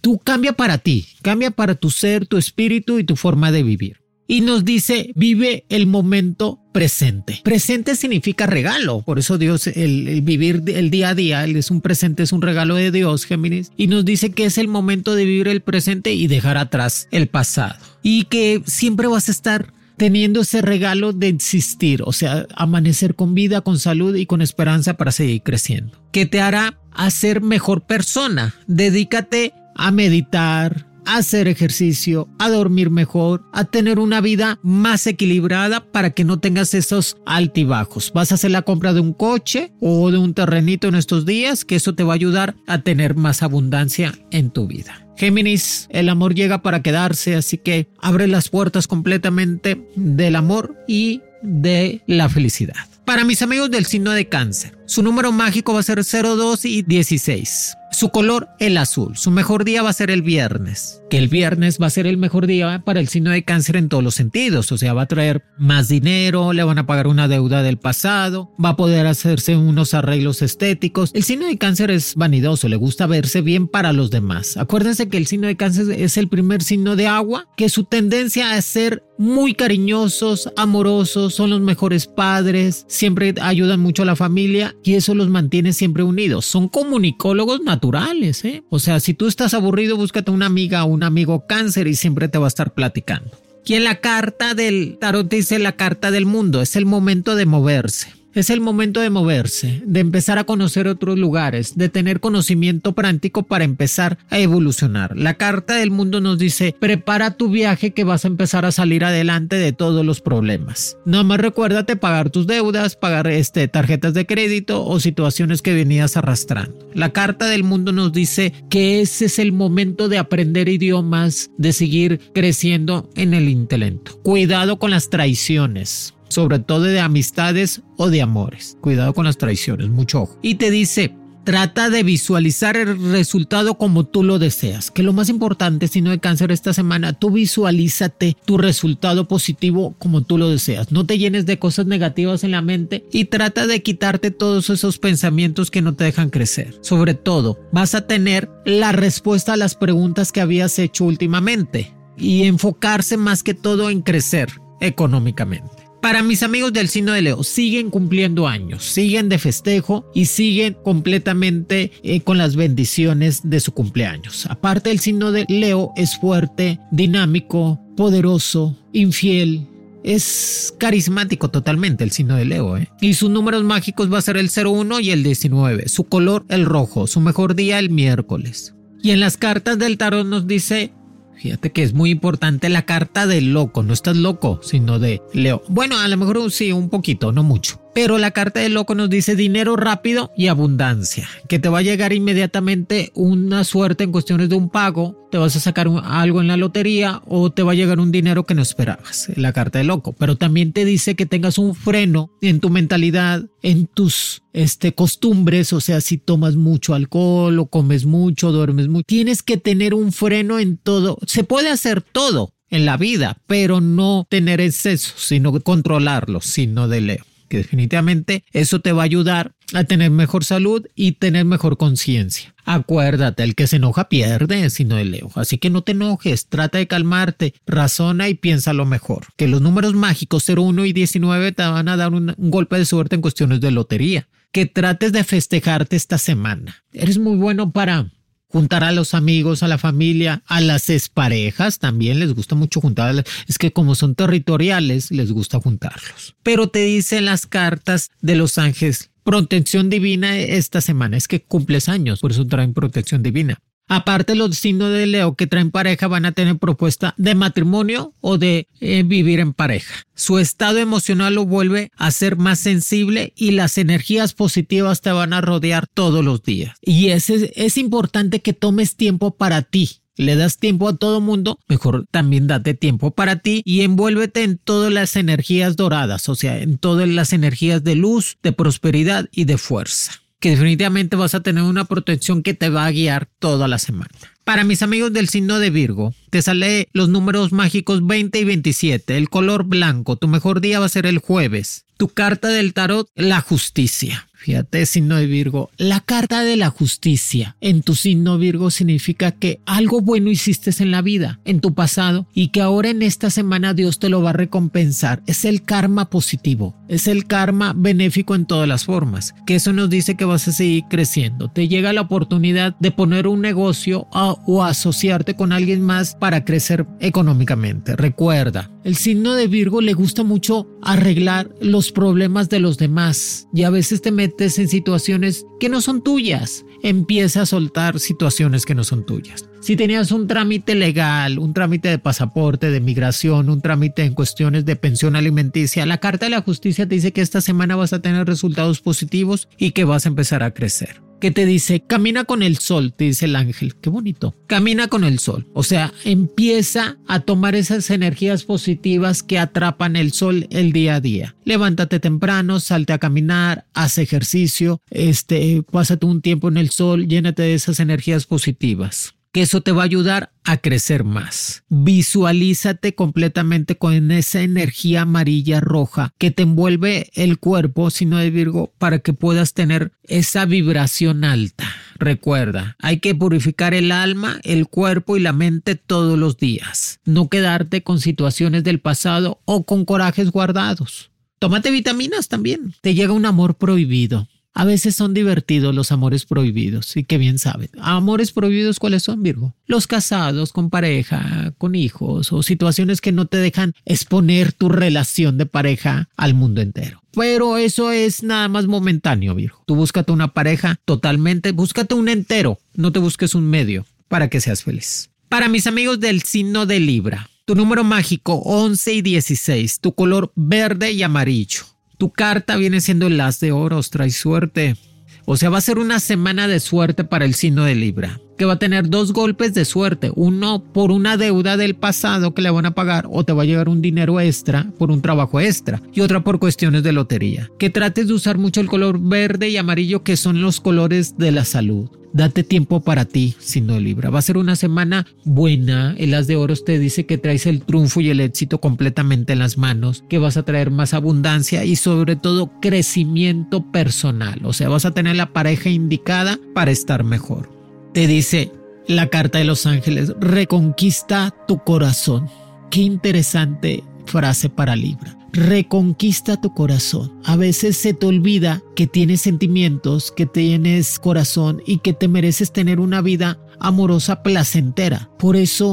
Tú 0.00 0.18
cambia 0.18 0.52
para 0.52 0.78
ti, 0.78 1.08
cambia 1.20 1.50
para 1.50 1.74
tu 1.74 1.90
ser, 1.90 2.26
tu 2.26 2.38
espíritu 2.38 2.98
y 2.98 3.04
tu 3.04 3.16
forma 3.16 3.50
de 3.50 3.64
vivir. 3.64 4.00
Y 4.30 4.42
nos 4.42 4.64
dice, 4.64 5.10
vive 5.16 5.64
el 5.70 5.86
momento 5.86 6.60
presente. 6.72 7.40
Presente 7.42 7.96
significa 7.96 8.46
regalo. 8.46 9.00
Por 9.00 9.18
eso 9.18 9.38
Dios, 9.38 9.66
el, 9.66 10.20
vivir 10.20 10.62
el 10.66 10.90
día 10.90 11.08
a 11.08 11.14
día, 11.14 11.44
es 11.46 11.70
un 11.70 11.80
presente, 11.80 12.22
es 12.22 12.32
un 12.32 12.42
regalo 12.42 12.74
de 12.74 12.90
Dios, 12.90 13.24
Géminis. 13.24 13.72
Y 13.78 13.86
nos 13.86 14.04
dice 14.04 14.30
que 14.30 14.44
es 14.44 14.58
el 14.58 14.68
momento 14.68 15.14
de 15.14 15.24
vivir 15.24 15.48
el 15.48 15.62
presente 15.62 16.12
y 16.12 16.26
dejar 16.26 16.58
atrás 16.58 17.08
el 17.10 17.28
pasado. 17.28 17.76
Y 18.02 18.24
que 18.24 18.62
siempre 18.66 19.06
vas 19.06 19.28
a 19.28 19.32
estar 19.32 19.72
teniendo 19.96 20.42
ese 20.42 20.62
regalo 20.62 21.12
de 21.12 21.28
existir, 21.28 22.02
o 22.04 22.12
sea, 22.12 22.46
amanecer 22.54 23.14
con 23.14 23.34
vida, 23.34 23.62
con 23.62 23.78
salud 23.78 24.14
y 24.14 24.26
con 24.26 24.42
esperanza 24.42 24.94
para 24.98 25.10
seguir 25.10 25.42
creciendo. 25.42 25.98
¿Qué 26.12 26.26
te 26.26 26.40
hará 26.40 26.78
a 26.92 27.10
ser 27.10 27.40
mejor 27.40 27.86
persona? 27.86 28.54
Dedícate 28.66 29.54
a 29.74 29.90
meditar, 29.90 30.86
a 31.08 31.16
hacer 31.16 31.48
ejercicio, 31.48 32.28
a 32.38 32.50
dormir 32.50 32.90
mejor, 32.90 33.42
a 33.52 33.64
tener 33.64 33.98
una 33.98 34.20
vida 34.20 34.60
más 34.62 35.06
equilibrada 35.06 35.90
para 35.90 36.10
que 36.10 36.24
no 36.24 36.38
tengas 36.38 36.74
esos 36.74 37.16
altibajos. 37.24 38.12
Vas 38.12 38.30
a 38.30 38.34
hacer 38.34 38.50
la 38.50 38.62
compra 38.62 38.92
de 38.92 39.00
un 39.00 39.14
coche 39.14 39.72
o 39.80 40.10
de 40.10 40.18
un 40.18 40.34
terrenito 40.34 40.86
en 40.86 40.94
estos 40.94 41.24
días, 41.24 41.64
que 41.64 41.76
eso 41.76 41.94
te 41.94 42.02
va 42.02 42.12
a 42.12 42.16
ayudar 42.16 42.56
a 42.66 42.82
tener 42.82 43.16
más 43.16 43.42
abundancia 43.42 44.12
en 44.30 44.50
tu 44.50 44.66
vida. 44.66 45.06
Géminis, 45.16 45.88
el 45.90 46.10
amor 46.10 46.34
llega 46.34 46.62
para 46.62 46.82
quedarse, 46.82 47.34
así 47.34 47.56
que 47.56 47.88
abre 48.00 48.28
las 48.28 48.50
puertas 48.50 48.86
completamente 48.86 49.88
del 49.96 50.36
amor 50.36 50.76
y 50.86 51.22
de 51.42 52.02
la 52.06 52.28
felicidad. 52.28 52.86
Para 53.06 53.24
mis 53.24 53.40
amigos 53.40 53.70
del 53.70 53.86
signo 53.86 54.12
de 54.12 54.28
cáncer, 54.28 54.77
su 54.88 55.02
número 55.02 55.32
mágico 55.32 55.74
va 55.74 55.80
a 55.80 55.82
ser 55.82 56.02
02 56.02 56.64
y 56.64 56.82
16. 56.82 57.76
Su 57.90 58.10
color, 58.10 58.48
el 58.58 58.76
azul. 58.76 59.16
Su 59.16 59.30
mejor 59.30 59.64
día 59.64 59.82
va 59.82 59.90
a 59.90 59.94
ser 59.94 60.10
el 60.10 60.22
viernes. 60.22 61.02
Que 61.10 61.18
el 61.18 61.28
viernes 61.28 61.78
va 61.80 61.86
a 61.86 61.90
ser 61.90 62.06
el 62.06 62.16
mejor 62.16 62.46
día 62.46 62.82
para 62.84 63.00
el 63.00 63.08
signo 63.08 63.30
de 63.30 63.44
cáncer 63.44 63.76
en 63.76 63.88
todos 63.88 64.04
los 64.04 64.14
sentidos. 64.14 64.70
O 64.72 64.78
sea, 64.78 64.92
va 64.92 65.02
a 65.02 65.06
traer 65.06 65.42
más 65.58 65.88
dinero, 65.88 66.52
le 66.52 66.64
van 66.64 66.78
a 66.78 66.86
pagar 66.86 67.06
una 67.06 67.28
deuda 67.28 67.62
del 67.62 67.78
pasado, 67.78 68.52
va 68.62 68.70
a 68.70 68.76
poder 68.76 69.06
hacerse 69.06 69.56
unos 69.56 69.94
arreglos 69.94 70.42
estéticos. 70.42 71.10
El 71.14 71.24
signo 71.24 71.46
de 71.46 71.58
cáncer 71.58 71.90
es 71.90 72.14
vanidoso, 72.14 72.68
le 72.68 72.76
gusta 72.76 73.06
verse 73.06 73.40
bien 73.40 73.68
para 73.68 73.92
los 73.92 74.10
demás. 74.10 74.56
Acuérdense 74.56 75.08
que 75.08 75.16
el 75.16 75.26
signo 75.26 75.46
de 75.46 75.56
cáncer 75.56 75.90
es 75.90 76.16
el 76.18 76.28
primer 76.28 76.62
signo 76.62 76.94
de 76.94 77.06
agua, 77.06 77.46
que 77.56 77.68
su 77.68 77.84
tendencia 77.84 78.52
a 78.52 78.62
ser 78.62 79.02
muy 79.18 79.54
cariñosos, 79.54 80.52
amorosos, 80.56 81.34
son 81.34 81.50
los 81.50 81.60
mejores 81.60 82.06
padres, 82.06 82.84
siempre 82.86 83.34
ayudan 83.40 83.80
mucho 83.80 84.04
a 84.04 84.06
la 84.06 84.14
familia 84.14 84.76
y 84.84 84.94
eso 84.94 85.14
los 85.14 85.28
mantiene 85.28 85.72
siempre 85.72 86.02
unidos. 86.02 86.46
Son 86.46 86.68
comunicólogos 86.68 87.60
naturales, 87.60 88.44
¿eh? 88.44 88.62
O 88.70 88.78
sea, 88.78 89.00
si 89.00 89.14
tú 89.14 89.26
estás 89.26 89.54
aburrido, 89.54 89.96
búscate 89.96 90.30
una 90.30 90.46
amiga 90.46 90.84
o 90.84 90.88
un 90.88 91.02
amigo 91.02 91.46
cáncer 91.46 91.86
y 91.86 91.94
siempre 91.94 92.28
te 92.28 92.38
va 92.38 92.46
a 92.46 92.48
estar 92.48 92.74
platicando. 92.74 93.30
Y 93.64 93.74
en 93.74 93.84
la 93.84 94.00
carta 94.00 94.54
del 94.54 94.96
tarot 94.98 95.28
dice 95.28 95.58
la 95.58 95.76
carta 95.76 96.10
del 96.10 96.24
mundo, 96.24 96.62
es 96.62 96.74
el 96.74 96.86
momento 96.86 97.36
de 97.36 97.44
moverse. 97.44 98.17
Es 98.38 98.50
el 98.50 98.60
momento 98.60 99.00
de 99.00 99.10
moverse, 99.10 99.82
de 99.84 99.98
empezar 99.98 100.38
a 100.38 100.44
conocer 100.44 100.86
otros 100.86 101.18
lugares, 101.18 101.76
de 101.76 101.88
tener 101.88 102.20
conocimiento 102.20 102.92
práctico 102.92 103.42
para 103.42 103.64
empezar 103.64 104.16
a 104.30 104.38
evolucionar. 104.38 105.16
La 105.16 105.34
carta 105.34 105.74
del 105.74 105.90
mundo 105.90 106.20
nos 106.20 106.38
dice, 106.38 106.72
prepara 106.78 107.36
tu 107.36 107.48
viaje 107.48 107.90
que 107.90 108.04
vas 108.04 108.24
a 108.24 108.28
empezar 108.28 108.64
a 108.64 108.70
salir 108.70 109.04
adelante 109.04 109.56
de 109.56 109.72
todos 109.72 110.06
los 110.06 110.20
problemas. 110.20 110.96
No 111.04 111.24
más 111.24 111.40
recuérdate 111.40 111.96
pagar 111.96 112.30
tus 112.30 112.46
deudas, 112.46 112.94
pagar 112.94 113.26
este, 113.26 113.66
tarjetas 113.66 114.14
de 114.14 114.24
crédito 114.24 114.86
o 114.86 115.00
situaciones 115.00 115.60
que 115.60 115.74
venías 115.74 116.16
arrastrando. 116.16 116.78
La 116.94 117.12
carta 117.12 117.46
del 117.46 117.64
mundo 117.64 117.90
nos 117.90 118.12
dice 118.12 118.52
que 118.70 119.00
ese 119.00 119.24
es 119.24 119.40
el 119.40 119.50
momento 119.50 120.08
de 120.08 120.18
aprender 120.18 120.68
idiomas, 120.68 121.50
de 121.58 121.72
seguir 121.72 122.20
creciendo 122.34 123.10
en 123.16 123.34
el 123.34 123.48
intelecto. 123.48 124.16
Cuidado 124.22 124.78
con 124.78 124.92
las 124.92 125.10
traiciones 125.10 126.14
sobre 126.28 126.58
todo 126.58 126.82
de 126.82 127.00
amistades 127.00 127.82
o 127.96 128.10
de 128.10 128.22
amores. 128.22 128.76
Cuidado 128.80 129.14
con 129.14 129.24
las 129.24 129.38
traiciones, 129.38 129.88
mucho 129.88 130.22
ojo. 130.22 130.38
Y 130.42 130.56
te 130.56 130.70
dice, 130.70 131.14
trata 131.48 131.88
de 131.88 132.02
visualizar 132.02 132.76
el 132.76 133.10
resultado 133.10 133.78
como 133.78 134.04
tú 134.04 134.22
lo 134.22 134.38
deseas. 134.38 134.90
Que 134.90 135.02
lo 135.02 135.14
más 135.14 135.30
importante, 135.30 135.88
si 135.88 136.02
no 136.02 136.10
de 136.10 136.18
cáncer 136.18 136.52
esta 136.52 136.74
semana, 136.74 137.14
tú 137.14 137.30
visualízate 137.30 138.36
tu 138.44 138.58
resultado 138.58 139.28
positivo 139.28 139.94
como 139.98 140.20
tú 140.20 140.36
lo 140.36 140.50
deseas. 140.50 140.92
No 140.92 141.06
te 141.06 141.16
llenes 141.16 141.46
de 141.46 141.58
cosas 141.58 141.86
negativas 141.86 142.44
en 142.44 142.50
la 142.50 142.60
mente 142.60 143.06
y 143.12 143.24
trata 143.24 143.66
de 143.66 143.82
quitarte 143.82 144.30
todos 144.30 144.68
esos 144.68 144.98
pensamientos 144.98 145.70
que 145.70 145.80
no 145.80 145.94
te 145.94 146.04
dejan 146.04 146.28
crecer. 146.28 146.74
Sobre 146.82 147.14
todo, 147.14 147.58
vas 147.72 147.94
a 147.94 148.06
tener 148.06 148.50
la 148.66 148.92
respuesta 148.92 149.54
a 149.54 149.56
las 149.56 149.74
preguntas 149.74 150.32
que 150.32 150.42
habías 150.42 150.78
hecho 150.78 151.06
últimamente 151.06 151.94
y 152.18 152.42
enfocarse 152.42 153.16
más 153.16 153.42
que 153.42 153.54
todo 153.54 153.88
en 153.88 154.02
crecer 154.02 154.50
económicamente. 154.80 155.77
Para 156.00 156.22
mis 156.22 156.42
amigos 156.42 156.72
del 156.72 156.88
signo 156.88 157.12
de 157.12 157.22
Leo, 157.22 157.42
siguen 157.42 157.90
cumpliendo 157.90 158.46
años, 158.46 158.84
siguen 158.84 159.28
de 159.28 159.38
festejo 159.38 160.08
y 160.14 160.26
siguen 160.26 160.76
completamente 160.84 161.90
eh, 162.02 162.20
con 162.20 162.38
las 162.38 162.54
bendiciones 162.54 163.40
de 163.42 163.58
su 163.58 163.72
cumpleaños. 163.72 164.46
Aparte, 164.46 164.90
el 164.90 165.00
signo 165.00 165.32
de 165.32 165.44
Leo 165.48 165.92
es 165.96 166.16
fuerte, 166.16 166.78
dinámico, 166.92 167.80
poderoso, 167.96 168.78
infiel, 168.92 169.66
es 170.04 170.74
carismático 170.78 171.50
totalmente 171.50 172.04
el 172.04 172.12
signo 172.12 172.36
de 172.36 172.44
Leo, 172.44 172.76
¿eh? 172.76 172.88
Y 173.00 173.14
sus 173.14 173.28
números 173.28 173.64
mágicos 173.64 174.12
va 174.12 174.18
a 174.18 174.22
ser 174.22 174.36
el 174.36 174.50
01 174.50 175.00
y 175.00 175.10
el 175.10 175.22
19. 175.22 175.88
Su 175.88 176.04
color, 176.04 176.46
el 176.48 176.64
rojo. 176.64 177.06
Su 177.06 177.20
mejor 177.20 177.54
día, 177.54 177.78
el 177.78 177.90
miércoles. 177.90 178.74
Y 179.02 179.10
en 179.10 179.20
las 179.20 179.36
cartas 179.36 179.78
del 179.78 179.98
tarot 179.98 180.26
nos 180.26 180.46
dice 180.46 180.92
Fíjate 181.38 181.70
que 181.70 181.82
es 181.82 181.94
muy 181.94 182.10
importante 182.10 182.68
la 182.68 182.82
carta 182.82 183.26
del 183.26 183.52
loco, 183.52 183.82
no 183.82 183.92
estás 183.92 184.16
loco, 184.16 184.60
sino 184.62 184.98
de 184.98 185.22
Leo. 185.32 185.62
Bueno, 185.68 185.98
a 185.98 186.08
lo 186.08 186.16
mejor 186.16 186.50
sí, 186.50 186.72
un 186.72 186.88
poquito, 186.90 187.30
no 187.32 187.42
mucho. 187.44 187.80
Pero 188.00 188.16
la 188.16 188.30
carta 188.30 188.60
del 188.60 188.74
loco 188.74 188.94
nos 188.94 189.10
dice 189.10 189.34
dinero 189.34 189.74
rápido 189.74 190.30
y 190.36 190.46
abundancia, 190.46 191.28
que 191.48 191.58
te 191.58 191.68
va 191.68 191.78
a 191.78 191.82
llegar 191.82 192.12
inmediatamente 192.12 193.10
una 193.16 193.64
suerte 193.64 194.04
en 194.04 194.12
cuestiones 194.12 194.48
de 194.48 194.54
un 194.54 194.70
pago, 194.70 195.26
te 195.32 195.36
vas 195.36 195.56
a 195.56 195.60
sacar 195.60 195.88
algo 196.04 196.40
en 196.40 196.46
la 196.46 196.56
lotería 196.56 197.20
o 197.26 197.50
te 197.50 197.64
va 197.64 197.72
a 197.72 197.74
llegar 197.74 197.98
un 197.98 198.12
dinero 198.12 198.44
que 198.44 198.54
no 198.54 198.62
esperabas, 198.62 199.28
la 199.34 199.52
carta 199.52 199.78
del 199.78 199.88
loco. 199.88 200.12
Pero 200.12 200.36
también 200.36 200.72
te 200.72 200.84
dice 200.84 201.16
que 201.16 201.26
tengas 201.26 201.58
un 201.58 201.74
freno 201.74 202.30
en 202.40 202.60
tu 202.60 202.70
mentalidad, 202.70 203.44
en 203.62 203.88
tus 203.88 204.42
este, 204.52 204.94
costumbres, 204.94 205.72
o 205.72 205.80
sea, 205.80 206.00
si 206.00 206.18
tomas 206.18 206.54
mucho 206.54 206.94
alcohol 206.94 207.58
o 207.58 207.66
comes 207.66 208.06
mucho, 208.06 208.52
duermes 208.52 208.86
mucho, 208.86 209.06
tienes 209.08 209.42
que 209.42 209.56
tener 209.56 209.92
un 209.92 210.12
freno 210.12 210.60
en 210.60 210.76
todo. 210.76 211.18
Se 211.26 211.42
puede 211.42 211.68
hacer 211.68 212.02
todo 212.02 212.52
en 212.70 212.84
la 212.84 212.96
vida, 212.96 213.38
pero 213.48 213.80
no 213.80 214.24
tener 214.30 214.60
exceso, 214.60 215.14
sino 215.16 215.58
controlarlo, 215.58 216.40
sino 216.40 216.86
de 216.86 217.00
leo 217.00 217.27
que 217.48 217.58
definitivamente 217.58 218.44
eso 218.52 218.80
te 218.80 218.92
va 218.92 219.02
a 219.02 219.04
ayudar 219.06 219.52
a 219.74 219.84
tener 219.84 220.10
mejor 220.10 220.44
salud 220.44 220.86
y 220.94 221.12
tener 221.12 221.44
mejor 221.44 221.76
conciencia. 221.76 222.54
Acuérdate, 222.64 223.42
el 223.42 223.54
que 223.54 223.66
se 223.66 223.76
enoja 223.76 224.08
pierde, 224.08 224.70
sino 224.70 224.98
el 224.98 225.10
Leo. 225.10 225.30
Así 225.34 225.58
que 225.58 225.70
no 225.70 225.82
te 225.82 225.92
enojes, 225.92 226.46
trata 226.46 226.78
de 226.78 226.86
calmarte, 226.86 227.54
razona 227.66 228.28
y 228.28 228.34
piensa 228.34 228.72
lo 228.72 228.86
mejor. 228.86 229.26
Que 229.36 229.48
los 229.48 229.60
números 229.60 229.94
mágicos 229.94 230.48
01 230.48 230.84
y 230.84 230.92
19 230.92 231.52
te 231.52 231.62
van 231.62 231.88
a 231.88 231.96
dar 231.96 232.12
un 232.12 232.34
golpe 232.36 232.76
de 232.76 232.84
suerte 232.84 233.14
en 233.14 233.22
cuestiones 233.22 233.60
de 233.60 233.70
lotería. 233.70 234.28
Que 234.52 234.66
trates 234.66 235.12
de 235.12 235.24
festejarte 235.24 235.96
esta 235.96 236.16
semana. 236.16 236.82
Eres 236.92 237.18
muy 237.18 237.36
bueno 237.36 237.70
para 237.70 238.10
juntar 238.48 238.84
a 238.84 238.92
los 238.92 239.14
amigos, 239.14 239.62
a 239.62 239.68
la 239.68 239.78
familia, 239.78 240.42
a 240.46 240.60
las 240.60 240.90
exparejas 240.90 241.78
también 241.78 242.18
les 242.18 242.34
gusta 242.34 242.54
mucho 242.54 242.80
juntar. 242.80 243.24
Es 243.46 243.58
que 243.58 243.72
como 243.72 243.94
son 243.94 244.14
territoriales, 244.14 245.10
les 245.10 245.32
gusta 245.32 245.60
juntarlos. 245.60 246.34
Pero 246.42 246.68
te 246.68 246.80
dicen 246.80 247.26
las 247.26 247.46
cartas 247.46 248.10
de 248.20 248.36
los 248.36 248.58
ángeles, 248.58 249.10
protección 249.22 249.90
divina 249.90 250.38
esta 250.38 250.80
semana. 250.80 251.16
Es 251.16 251.28
que 251.28 251.42
cumples 251.42 251.88
años, 251.88 252.20
por 252.20 252.32
eso 252.32 252.46
traen 252.46 252.74
protección 252.74 253.22
divina. 253.22 253.58
Aparte, 253.88 254.34
los 254.34 254.56
signos 254.58 254.92
de 254.92 255.06
Leo 255.06 255.34
que 255.34 255.46
traen 255.46 255.70
pareja 255.70 256.08
van 256.08 256.26
a 256.26 256.32
tener 256.32 256.58
propuesta 256.58 257.14
de 257.16 257.34
matrimonio 257.34 258.14
o 258.20 258.36
de 258.36 258.68
eh, 258.80 259.02
vivir 259.02 259.40
en 259.40 259.54
pareja. 259.54 260.04
Su 260.14 260.38
estado 260.38 260.78
emocional 260.78 261.34
lo 261.34 261.46
vuelve 261.46 261.90
a 261.96 262.10
ser 262.10 262.36
más 262.36 262.58
sensible 262.58 263.32
y 263.34 263.52
las 263.52 263.78
energías 263.78 264.34
positivas 264.34 265.00
te 265.00 265.10
van 265.10 265.32
a 265.32 265.40
rodear 265.40 265.86
todos 265.86 266.22
los 266.22 266.42
días. 266.42 266.76
Y 266.82 267.08
es, 267.08 267.30
es 267.30 267.76
importante 267.78 268.40
que 268.40 268.52
tomes 268.52 268.96
tiempo 268.96 269.36
para 269.36 269.62
ti. 269.62 270.02
Le 270.16 270.34
das 270.34 270.58
tiempo 270.58 270.88
a 270.88 270.96
todo 270.96 271.20
mundo, 271.20 271.60
mejor 271.68 272.04
también 272.10 272.48
date 272.48 272.74
tiempo 272.74 273.12
para 273.12 273.36
ti 273.36 273.62
y 273.64 273.82
envuélvete 273.82 274.42
en 274.42 274.58
todas 274.58 274.92
las 274.92 275.14
energías 275.14 275.76
doradas, 275.76 276.28
o 276.28 276.34
sea, 276.34 276.58
en 276.58 276.76
todas 276.76 277.08
las 277.08 277.32
energías 277.32 277.84
de 277.84 277.94
luz, 277.94 278.36
de 278.42 278.52
prosperidad 278.52 279.28
y 279.30 279.44
de 279.44 279.58
fuerza 279.58 280.20
que 280.40 280.50
definitivamente 280.50 281.16
vas 281.16 281.34
a 281.34 281.42
tener 281.42 281.64
una 281.64 281.84
protección 281.84 282.42
que 282.42 282.54
te 282.54 282.68
va 282.68 282.86
a 282.86 282.90
guiar 282.90 283.28
toda 283.38 283.68
la 283.68 283.78
semana. 283.78 284.10
Para 284.44 284.64
mis 284.64 284.82
amigos 284.82 285.12
del 285.12 285.28
signo 285.28 285.58
de 285.58 285.70
Virgo, 285.70 286.14
te 286.30 286.40
sale 286.42 286.88
los 286.92 287.08
números 287.08 287.52
mágicos 287.52 288.06
20 288.06 288.38
y 288.38 288.44
27, 288.44 289.16
el 289.16 289.28
color 289.28 289.64
blanco, 289.64 290.16
tu 290.16 290.28
mejor 290.28 290.60
día 290.60 290.80
va 290.80 290.86
a 290.86 290.90
ser 290.90 291.06
el 291.06 291.18
jueves. 291.18 291.84
Tu 291.96 292.08
carta 292.08 292.48
del 292.48 292.72
tarot, 292.74 293.08
la 293.14 293.40
justicia. 293.40 294.27
Fíjate, 294.38 294.86
signo 294.86 295.16
de 295.16 295.26
Virgo, 295.26 295.68
la 295.78 295.98
carta 295.98 296.44
de 296.44 296.56
la 296.56 296.70
justicia 296.70 297.56
en 297.60 297.82
tu 297.82 297.96
signo 297.96 298.38
Virgo 298.38 298.70
significa 298.70 299.32
que 299.32 299.60
algo 299.66 300.00
bueno 300.00 300.30
hiciste 300.30 300.70
en 300.78 300.92
la 300.92 301.02
vida, 301.02 301.40
en 301.44 301.60
tu 301.60 301.74
pasado, 301.74 302.28
y 302.32 302.48
que 302.48 302.60
ahora 302.60 302.90
en 302.90 303.02
esta 303.02 303.30
semana 303.30 303.74
Dios 303.74 303.98
te 303.98 304.08
lo 304.08 304.22
va 304.22 304.30
a 304.30 304.34
recompensar. 304.34 305.22
Es 305.26 305.44
el 305.44 305.64
karma 305.64 306.08
positivo, 306.08 306.76
es 306.88 307.08
el 307.08 307.26
karma 307.26 307.74
benéfico 307.76 308.36
en 308.36 308.46
todas 308.46 308.68
las 308.68 308.84
formas, 308.84 309.34
que 309.44 309.56
eso 309.56 309.72
nos 309.72 309.90
dice 309.90 310.14
que 310.14 310.24
vas 310.24 310.46
a 310.46 310.52
seguir 310.52 310.84
creciendo. 310.88 311.48
Te 311.48 311.66
llega 311.66 311.92
la 311.92 312.02
oportunidad 312.02 312.76
de 312.78 312.92
poner 312.92 313.26
un 313.26 313.40
negocio 313.40 314.06
o 314.12 314.62
asociarte 314.62 315.34
con 315.34 315.52
alguien 315.52 315.82
más 315.82 316.14
para 316.14 316.44
crecer 316.44 316.86
económicamente. 317.00 317.96
Recuerda, 317.96 318.70
el 318.84 318.94
signo 318.94 319.34
de 319.34 319.48
Virgo 319.48 319.80
le 319.80 319.94
gusta 319.94 320.22
mucho 320.22 320.68
arreglar 320.80 321.50
los 321.60 321.90
problemas 321.90 322.48
de 322.48 322.60
los 322.60 322.78
demás 322.78 323.48
y 323.52 323.64
a 323.64 323.70
veces 323.70 324.00
te 324.00 324.12
metes 324.12 324.27
en 324.38 324.68
situaciones 324.68 325.46
que 325.60 325.68
no 325.68 325.80
son 325.80 326.02
tuyas. 326.02 326.64
Empieza 326.82 327.42
a 327.42 327.46
soltar 327.46 327.98
situaciones 327.98 328.64
que 328.64 328.74
no 328.74 328.84
son 328.84 329.04
tuyas. 329.04 329.48
Si 329.60 329.76
tenías 329.76 330.12
un 330.12 330.26
trámite 330.28 330.74
legal, 330.74 331.38
un 331.38 331.52
trámite 331.52 331.88
de 331.88 331.98
pasaporte, 331.98 332.70
de 332.70 332.80
migración, 332.80 333.50
un 333.50 333.60
trámite 333.60 334.04
en 334.04 334.14
cuestiones 334.14 334.64
de 334.64 334.76
pensión 334.76 335.16
alimenticia, 335.16 335.86
la 335.86 335.98
Carta 335.98 336.26
de 336.26 336.30
la 336.30 336.42
Justicia 336.42 336.88
te 336.88 336.94
dice 336.94 337.12
que 337.12 337.20
esta 337.20 337.40
semana 337.40 337.76
vas 337.76 337.92
a 337.92 338.00
tener 338.00 338.26
resultados 338.26 338.80
positivos 338.80 339.48
y 339.58 339.72
que 339.72 339.84
vas 339.84 340.06
a 340.06 340.10
empezar 340.10 340.42
a 340.42 340.54
crecer 340.54 341.07
que 341.20 341.30
te 341.30 341.46
dice, 341.46 341.80
camina 341.80 342.24
con 342.24 342.42
el 342.42 342.58
sol, 342.58 342.94
te 342.96 343.04
dice 343.04 343.26
el 343.26 343.36
ángel, 343.36 343.74
qué 343.76 343.90
bonito, 343.90 344.34
camina 344.46 344.88
con 344.88 345.04
el 345.04 345.18
sol. 345.18 345.46
O 345.54 345.62
sea, 345.62 345.92
empieza 346.04 346.98
a 347.06 347.20
tomar 347.20 347.54
esas 347.54 347.90
energías 347.90 348.44
positivas 348.44 349.22
que 349.22 349.38
atrapan 349.38 349.96
el 349.96 350.12
sol 350.12 350.46
el 350.50 350.72
día 350.72 350.96
a 350.96 351.00
día. 351.00 351.36
Levántate 351.44 352.00
temprano, 352.00 352.60
salte 352.60 352.92
a 352.92 352.98
caminar, 352.98 353.66
haz 353.74 353.98
ejercicio, 353.98 354.80
este, 354.90 355.62
pásate 355.70 356.06
un 356.06 356.22
tiempo 356.22 356.48
en 356.48 356.56
el 356.56 356.70
sol, 356.70 357.06
llénate 357.08 357.42
de 357.42 357.54
esas 357.54 357.80
energías 357.80 358.26
positivas 358.26 359.14
eso 359.40 359.60
te 359.60 359.72
va 359.72 359.82
a 359.82 359.86
ayudar 359.86 360.32
a 360.44 360.56
crecer 360.56 361.04
más. 361.04 361.64
Visualízate 361.68 362.94
completamente 362.94 363.76
con 363.76 364.10
esa 364.10 364.40
energía 364.42 365.02
amarilla 365.02 365.60
roja 365.60 366.14
que 366.18 366.30
te 366.30 366.44
envuelve 366.44 367.10
el 367.14 367.38
cuerpo, 367.38 367.90
sino 367.90 368.18
de 368.18 368.30
Virgo, 368.30 368.72
para 368.78 369.00
que 369.00 369.12
puedas 369.12 369.54
tener 369.54 369.92
esa 370.04 370.46
vibración 370.46 371.24
alta. 371.24 371.68
Recuerda, 371.98 372.76
hay 372.78 373.00
que 373.00 373.14
purificar 373.14 373.74
el 373.74 373.92
alma, 373.92 374.40
el 374.44 374.68
cuerpo 374.68 375.16
y 375.16 375.20
la 375.20 375.32
mente 375.32 375.74
todos 375.74 376.18
los 376.18 376.36
días. 376.36 377.00
No 377.04 377.28
quedarte 377.28 377.82
con 377.82 378.00
situaciones 378.00 378.64
del 378.64 378.80
pasado 378.80 379.40
o 379.44 379.64
con 379.64 379.84
corajes 379.84 380.30
guardados. 380.30 381.10
Tómate 381.38 381.70
vitaminas 381.70 382.28
también. 382.28 382.74
Te 382.80 382.94
llega 382.94 383.12
un 383.12 383.26
amor 383.26 383.56
prohibido 383.56 384.28
a 384.54 384.64
veces 384.64 384.96
son 384.96 385.14
divertidos 385.14 385.74
los 385.74 385.92
amores 385.92 386.24
prohibidos, 386.24 386.96
y 386.96 387.04
que 387.04 387.18
bien 387.18 387.38
saben. 387.38 387.70
Amores 387.80 388.32
prohibidos, 388.32 388.78
¿cuáles 388.78 389.04
son, 389.04 389.22
Virgo? 389.22 389.54
Los 389.66 389.86
casados, 389.86 390.52
con 390.52 390.70
pareja, 390.70 391.52
con 391.58 391.74
hijos, 391.74 392.32
o 392.32 392.42
situaciones 392.42 393.00
que 393.00 393.12
no 393.12 393.26
te 393.26 393.36
dejan 393.36 393.74
exponer 393.84 394.52
tu 394.52 394.68
relación 394.68 395.38
de 395.38 395.46
pareja 395.46 396.08
al 396.16 396.34
mundo 396.34 396.60
entero. 396.60 397.02
Pero 397.12 397.56
eso 397.56 397.92
es 397.92 398.22
nada 398.22 398.48
más 398.48 398.66
momentáneo, 398.66 399.34
Virgo. 399.34 399.62
Tú 399.66 399.74
búscate 399.74 400.12
una 400.12 400.32
pareja 400.34 400.80
totalmente, 400.84 401.52
búscate 401.52 401.94
un 401.94 402.08
entero, 402.08 402.58
no 402.74 402.92
te 402.92 402.98
busques 402.98 403.34
un 403.34 403.48
medio 403.48 403.86
para 404.08 404.28
que 404.28 404.40
seas 404.40 404.62
feliz. 404.62 405.10
Para 405.28 405.48
mis 405.48 405.66
amigos 405.66 406.00
del 406.00 406.22
signo 406.22 406.64
de 406.64 406.80
Libra, 406.80 407.28
tu 407.44 407.54
número 407.54 407.84
mágico 407.84 408.34
11 408.44 408.94
y 408.94 409.02
16, 409.02 409.80
tu 409.80 409.94
color 409.94 410.32
verde 410.34 410.92
y 410.92 411.02
amarillo. 411.02 411.62
Tu 411.98 412.10
carta 412.12 412.56
viene 412.56 412.80
siendo 412.80 413.08
el 413.08 413.20
as 413.20 413.40
de 413.40 413.52
oros, 413.52 413.90
trae 413.90 414.10
suerte. 414.10 414.76
O 415.24 415.36
sea, 415.36 415.50
va 415.50 415.58
a 415.58 415.62
ser 415.62 415.78
una 415.78 416.00
semana 416.00 416.48
de 416.48 416.60
suerte 416.60 417.04
para 417.04 417.24
el 417.24 417.34
signo 417.34 417.64
de 417.64 417.74
Libra, 417.74 418.20
que 418.38 418.44
va 418.44 418.54
a 418.54 418.58
tener 418.58 418.88
dos 418.88 419.12
golpes 419.12 419.52
de 419.52 419.64
suerte, 419.64 420.10
uno 420.14 420.62
por 420.62 420.90
una 420.90 421.16
deuda 421.16 421.56
del 421.56 421.74
pasado 421.74 422.32
que 422.32 422.42
le 422.42 422.50
van 422.50 422.66
a 422.66 422.74
pagar 422.74 423.06
o 423.10 423.24
te 423.24 423.32
va 423.32 423.42
a 423.42 423.46
llegar 423.46 423.68
un 423.68 423.82
dinero 423.82 424.20
extra 424.20 424.70
por 424.78 424.90
un 424.90 425.02
trabajo 425.02 425.40
extra 425.40 425.82
y 425.92 426.00
otra 426.00 426.24
por 426.24 426.38
cuestiones 426.38 426.82
de 426.82 426.92
lotería. 426.92 427.50
Que 427.58 427.68
trates 427.68 428.08
de 428.08 428.14
usar 428.14 428.38
mucho 428.38 428.60
el 428.60 428.68
color 428.68 428.98
verde 428.98 429.48
y 429.50 429.56
amarillo 429.56 430.02
que 430.02 430.16
son 430.16 430.40
los 430.40 430.60
colores 430.60 431.18
de 431.18 431.32
la 431.32 431.44
salud. 431.44 431.90
Date 432.12 432.42
tiempo 432.42 432.80
para 432.80 433.04
ti, 433.04 433.34
signo 433.38 433.78
Libra. 433.78 434.08
Va 434.08 434.20
a 434.20 434.22
ser 434.22 434.38
una 434.38 434.56
semana 434.56 435.06
buena. 435.24 435.94
El 435.98 436.14
As 436.14 436.26
de 436.26 436.36
Oros 436.36 436.64
te 436.64 436.78
dice 436.78 437.04
que 437.04 437.18
traes 437.18 437.46
el 437.46 437.60
triunfo 437.60 438.00
y 438.00 438.08
el 438.08 438.20
éxito 438.20 438.60
completamente 438.60 439.34
en 439.34 439.40
las 439.40 439.58
manos, 439.58 440.04
que 440.08 440.18
vas 440.18 440.36
a 440.36 440.44
traer 440.44 440.70
más 440.70 440.94
abundancia 440.94 441.64
y 441.64 441.76
sobre 441.76 442.16
todo 442.16 442.50
crecimiento 442.62 443.70
personal. 443.70 444.40
O 444.44 444.54
sea, 444.54 444.70
vas 444.70 444.86
a 444.86 444.92
tener 444.92 445.16
la 445.16 445.32
pareja 445.32 445.68
indicada 445.68 446.38
para 446.54 446.70
estar 446.70 447.04
mejor. 447.04 447.57
Te 447.98 448.06
dice 448.06 448.52
la 448.86 449.08
carta 449.08 449.38
de 449.38 449.44
los 449.44 449.66
ángeles, 449.66 450.12
reconquista 450.20 451.34
tu 451.48 451.64
corazón. 451.64 452.30
Qué 452.70 452.82
interesante 452.82 453.82
frase 454.06 454.48
para 454.48 454.76
Libra 454.76 455.18
reconquista 455.32 456.40
tu 456.40 456.54
corazón. 456.54 457.12
A 457.24 457.36
veces 457.36 457.76
se 457.76 457.94
te 457.94 458.06
olvida 458.06 458.62
que 458.74 458.86
tienes 458.86 459.20
sentimientos, 459.20 460.10
que 460.12 460.26
tienes 460.26 460.98
corazón 460.98 461.62
y 461.66 461.78
que 461.78 461.92
te 461.92 462.08
mereces 462.08 462.52
tener 462.52 462.80
una 462.80 463.02
vida 463.02 463.38
amorosa 463.60 464.22
placentera. 464.22 465.10
Por 465.18 465.36
eso 465.36 465.72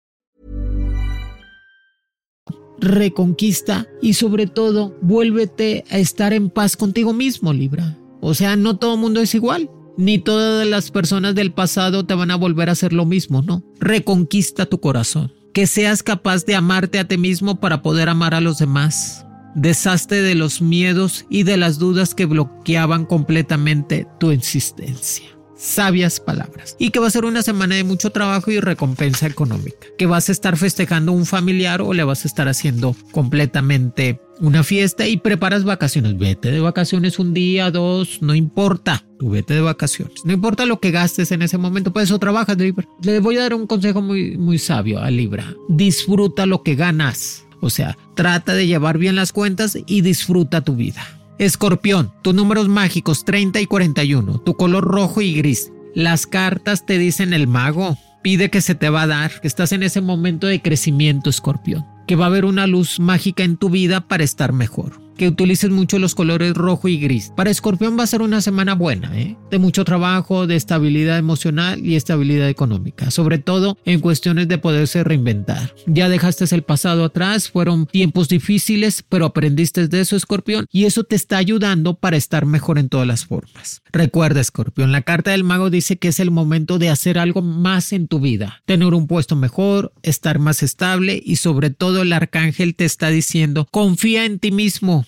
Reconquista 2.81 3.87
y 4.01 4.15
sobre 4.15 4.47
todo, 4.47 4.97
vuélvete 5.01 5.85
a 5.91 5.99
estar 5.99 6.33
en 6.33 6.49
paz 6.49 6.75
contigo 6.75 7.13
mismo, 7.13 7.53
Libra. 7.53 7.97
O 8.21 8.33
sea, 8.33 8.55
no 8.55 8.77
todo 8.77 8.97
mundo 8.97 9.21
es 9.21 9.35
igual. 9.35 9.69
Ni 9.97 10.17
todas 10.17 10.65
las 10.65 10.89
personas 10.89 11.35
del 11.35 11.53
pasado 11.53 12.05
te 12.05 12.15
van 12.15 12.31
a 12.31 12.35
volver 12.35 12.69
a 12.69 12.71
hacer 12.71 12.91
lo 12.91 13.05
mismo, 13.05 13.43
¿no? 13.43 13.63
Reconquista 13.79 14.65
tu 14.65 14.79
corazón. 14.79 15.31
Que 15.53 15.67
seas 15.67 16.01
capaz 16.01 16.45
de 16.45 16.55
amarte 16.55 16.97
a 16.97 17.07
ti 17.07 17.17
mismo 17.17 17.59
para 17.59 17.83
poder 17.83 18.09
amar 18.09 18.33
a 18.33 18.41
los 18.41 18.57
demás. 18.57 19.25
Deshazte 19.53 20.21
de 20.21 20.33
los 20.33 20.61
miedos 20.61 21.25
y 21.29 21.43
de 21.43 21.57
las 21.57 21.77
dudas 21.77 22.15
que 22.15 22.25
bloqueaban 22.25 23.05
completamente 23.05 24.07
tu 24.19 24.31
existencia. 24.31 25.25
Sabias 25.61 26.19
palabras. 26.19 26.75
Y 26.79 26.89
que 26.89 26.99
va 26.99 27.05
a 27.05 27.11
ser 27.11 27.23
una 27.23 27.43
semana 27.43 27.75
de 27.75 27.83
mucho 27.83 28.09
trabajo 28.09 28.49
y 28.49 28.59
recompensa 28.59 29.27
económica. 29.27 29.85
Que 29.95 30.07
vas 30.07 30.27
a 30.27 30.31
estar 30.31 30.57
festejando 30.57 31.11
un 31.11 31.27
familiar 31.27 31.83
o 31.83 31.93
le 31.93 32.03
vas 32.03 32.25
a 32.25 32.27
estar 32.27 32.47
haciendo 32.47 32.95
completamente 33.11 34.19
una 34.39 34.63
fiesta 34.63 35.07
y 35.07 35.17
preparas 35.17 35.63
vacaciones. 35.63 36.17
Vete 36.17 36.49
de 36.49 36.61
vacaciones 36.61 37.19
un 37.19 37.35
día, 37.35 37.69
dos, 37.69 38.23
no 38.23 38.33
importa. 38.33 39.05
Tú 39.19 39.29
vete 39.29 39.53
de 39.53 39.61
vacaciones. 39.61 40.25
No 40.25 40.33
importa 40.33 40.65
lo 40.65 40.79
que 40.79 40.89
gastes 40.89 41.31
en 41.31 41.43
ese 41.43 41.59
momento, 41.59 41.93
pues 41.93 42.05
eso 42.05 42.17
trabajas, 42.17 42.57
Libra. 42.57 42.87
Le 43.03 43.19
voy 43.19 43.37
a 43.37 43.41
dar 43.41 43.53
un 43.53 43.67
consejo 43.67 44.01
muy, 44.01 44.37
muy 44.37 44.57
sabio 44.57 44.99
a 44.99 45.11
Libra. 45.11 45.53
Disfruta 45.69 46.47
lo 46.47 46.63
que 46.63 46.73
ganas. 46.73 47.45
O 47.61 47.69
sea, 47.69 47.99
trata 48.15 48.55
de 48.55 48.65
llevar 48.65 48.97
bien 48.97 49.15
las 49.15 49.31
cuentas 49.31 49.77
y 49.85 50.01
disfruta 50.01 50.61
tu 50.61 50.75
vida. 50.75 51.20
Escorpión, 51.37 52.11
tus 52.21 52.33
números 52.33 52.67
mágicos 52.67 53.25
30 53.25 53.61
y 53.61 53.65
41, 53.65 54.39
tu 54.39 54.55
color 54.55 54.83
rojo 54.83 55.21
y 55.21 55.33
gris. 55.33 55.71
Las 55.95 56.27
cartas 56.27 56.85
te 56.85 56.97
dicen 56.97 57.33
el 57.33 57.47
mago. 57.47 57.97
Pide 58.21 58.49
que 58.49 58.61
se 58.61 58.75
te 58.75 58.89
va 58.89 59.03
a 59.03 59.07
dar, 59.07 59.41
que 59.41 59.47
estás 59.47 59.71
en 59.71 59.83
ese 59.83 60.01
momento 60.01 60.47
de 60.47 60.61
crecimiento, 60.61 61.29
escorpión. 61.29 61.85
Que 62.07 62.15
va 62.15 62.25
a 62.25 62.27
haber 62.27 62.45
una 62.45 62.67
luz 62.67 62.99
mágica 62.99 63.43
en 63.43 63.57
tu 63.57 63.69
vida 63.69 64.01
para 64.01 64.23
estar 64.23 64.53
mejor 64.53 65.01
que 65.17 65.27
utilices 65.27 65.69
mucho 65.69 65.99
los 65.99 66.15
colores 66.15 66.53
rojo 66.53 66.87
y 66.87 66.97
gris. 66.97 67.31
Para 67.35 67.49
Escorpión 67.49 67.97
va 67.97 68.03
a 68.03 68.07
ser 68.07 68.21
una 68.21 68.41
semana 68.41 68.75
buena, 68.75 69.17
¿eh? 69.17 69.37
de 69.49 69.59
mucho 69.59 69.85
trabajo, 69.85 70.47
de 70.47 70.55
estabilidad 70.55 71.17
emocional 71.17 71.85
y 71.85 71.95
estabilidad 71.95 72.49
económica, 72.49 73.11
sobre 73.11 73.37
todo 73.39 73.77
en 73.85 73.99
cuestiones 73.99 74.47
de 74.47 74.57
poderse 74.57 75.03
reinventar. 75.03 75.73
Ya 75.85 76.09
dejaste 76.09 76.41
el 76.51 76.63
pasado 76.63 77.05
atrás, 77.05 77.49
fueron 77.49 77.85
tiempos 77.85 78.27
difíciles, 78.27 79.03
pero 79.07 79.25
aprendiste 79.25 79.87
de 79.87 80.01
eso, 80.01 80.15
Escorpión, 80.15 80.65
y 80.71 80.85
eso 80.85 81.03
te 81.03 81.15
está 81.15 81.37
ayudando 81.37 81.95
para 81.95 82.17
estar 82.17 82.45
mejor 82.45 82.79
en 82.79 82.89
todas 82.89 83.07
las 83.07 83.25
formas. 83.25 83.81
Recuerda, 83.91 84.41
Escorpión, 84.41 84.91
la 84.91 85.03
carta 85.03 85.31
del 85.31 85.43
mago 85.43 85.69
dice 85.69 85.97
que 85.97 86.07
es 86.07 86.19
el 86.19 86.31
momento 86.31 86.79
de 86.79 86.89
hacer 86.89 87.19
algo 87.19 87.41
más 87.41 87.93
en 87.93 88.07
tu 88.07 88.19
vida, 88.19 88.61
tener 88.65 88.93
un 88.93 89.07
puesto 89.07 89.35
mejor, 89.35 89.93
estar 90.01 90.39
más 90.39 90.63
estable 90.63 91.21
y 91.23 91.35
sobre 91.35 91.69
todo 91.69 92.01
el 92.01 92.13
arcángel 92.13 92.75
te 92.75 92.85
está 92.85 93.09
diciendo, 93.09 93.67
confía 93.69 94.25
en 94.25 94.39
ti 94.39 94.51
mismo, 94.51 95.05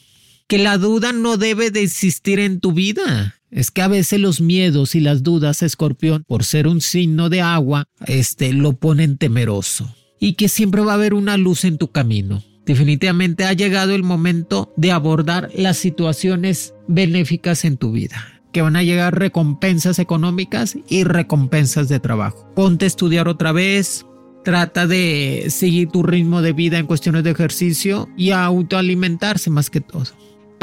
que 0.48 0.58
la 0.58 0.78
duda 0.78 1.14
no 1.14 1.38
debe 1.38 1.72
de 1.72 1.82
existir 1.82 2.40
en 2.40 2.60
tu 2.60 2.72
vida. 2.74 3.36
Es 3.52 3.70
que 3.70 3.82
a 3.82 3.88
veces 3.88 4.20
los 4.20 4.42
miedos 4.42 4.96
y 4.96 5.00
las 5.00 5.24
dudas, 5.24 5.62
escorpión, 5.62 6.24
por 6.28 6.44
ser 6.44 6.68
un 6.68 6.82
signo 6.82 7.30
de 7.30 7.42
agua, 7.42 7.86
este, 8.08 8.52
lo 8.54 8.74
ponen 8.74 9.18
temeroso. 9.18 9.96
Y 10.20 10.34
que 10.34 10.50
siempre 10.50 10.82
va 10.82 10.94
a 10.94 10.96
haber 10.96 11.14
una 11.14 11.38
luz 11.38 11.66
en 11.66 11.78
tu 11.78 11.92
camino. 11.92 12.44
Definitivamente 12.66 13.44
ha 13.44 13.54
llegado 13.54 13.94
el 13.94 14.04
momento 14.04 14.74
de 14.78 14.92
abordar 14.92 15.50
las 15.56 15.78
situaciones 15.78 16.74
benéficas 16.88 17.66
en 17.66 17.78
tu 17.78 17.92
vida 17.92 18.34
que 18.54 18.62
van 18.62 18.76
a 18.76 18.84
llegar 18.84 19.18
recompensas 19.18 20.00
económicas 20.00 20.78
y 20.88 21.04
recompensas 21.04 21.90
de 21.90 22.00
trabajo. 22.00 22.48
Ponte 22.56 22.86
a 22.86 22.88
estudiar 22.88 23.28
otra 23.28 23.52
vez, 23.52 24.06
trata 24.44 24.86
de 24.86 25.48
seguir 25.50 25.90
tu 25.90 26.04
ritmo 26.04 26.42
de 26.42 26.54
vida 26.54 26.78
en 26.78 26.86
cuestiones 26.86 27.24
de 27.24 27.32
ejercicio 27.32 28.08
y 28.16 28.30
autoalimentarse 28.30 29.50
más 29.50 29.70
que 29.70 29.82
todo. 29.82 30.06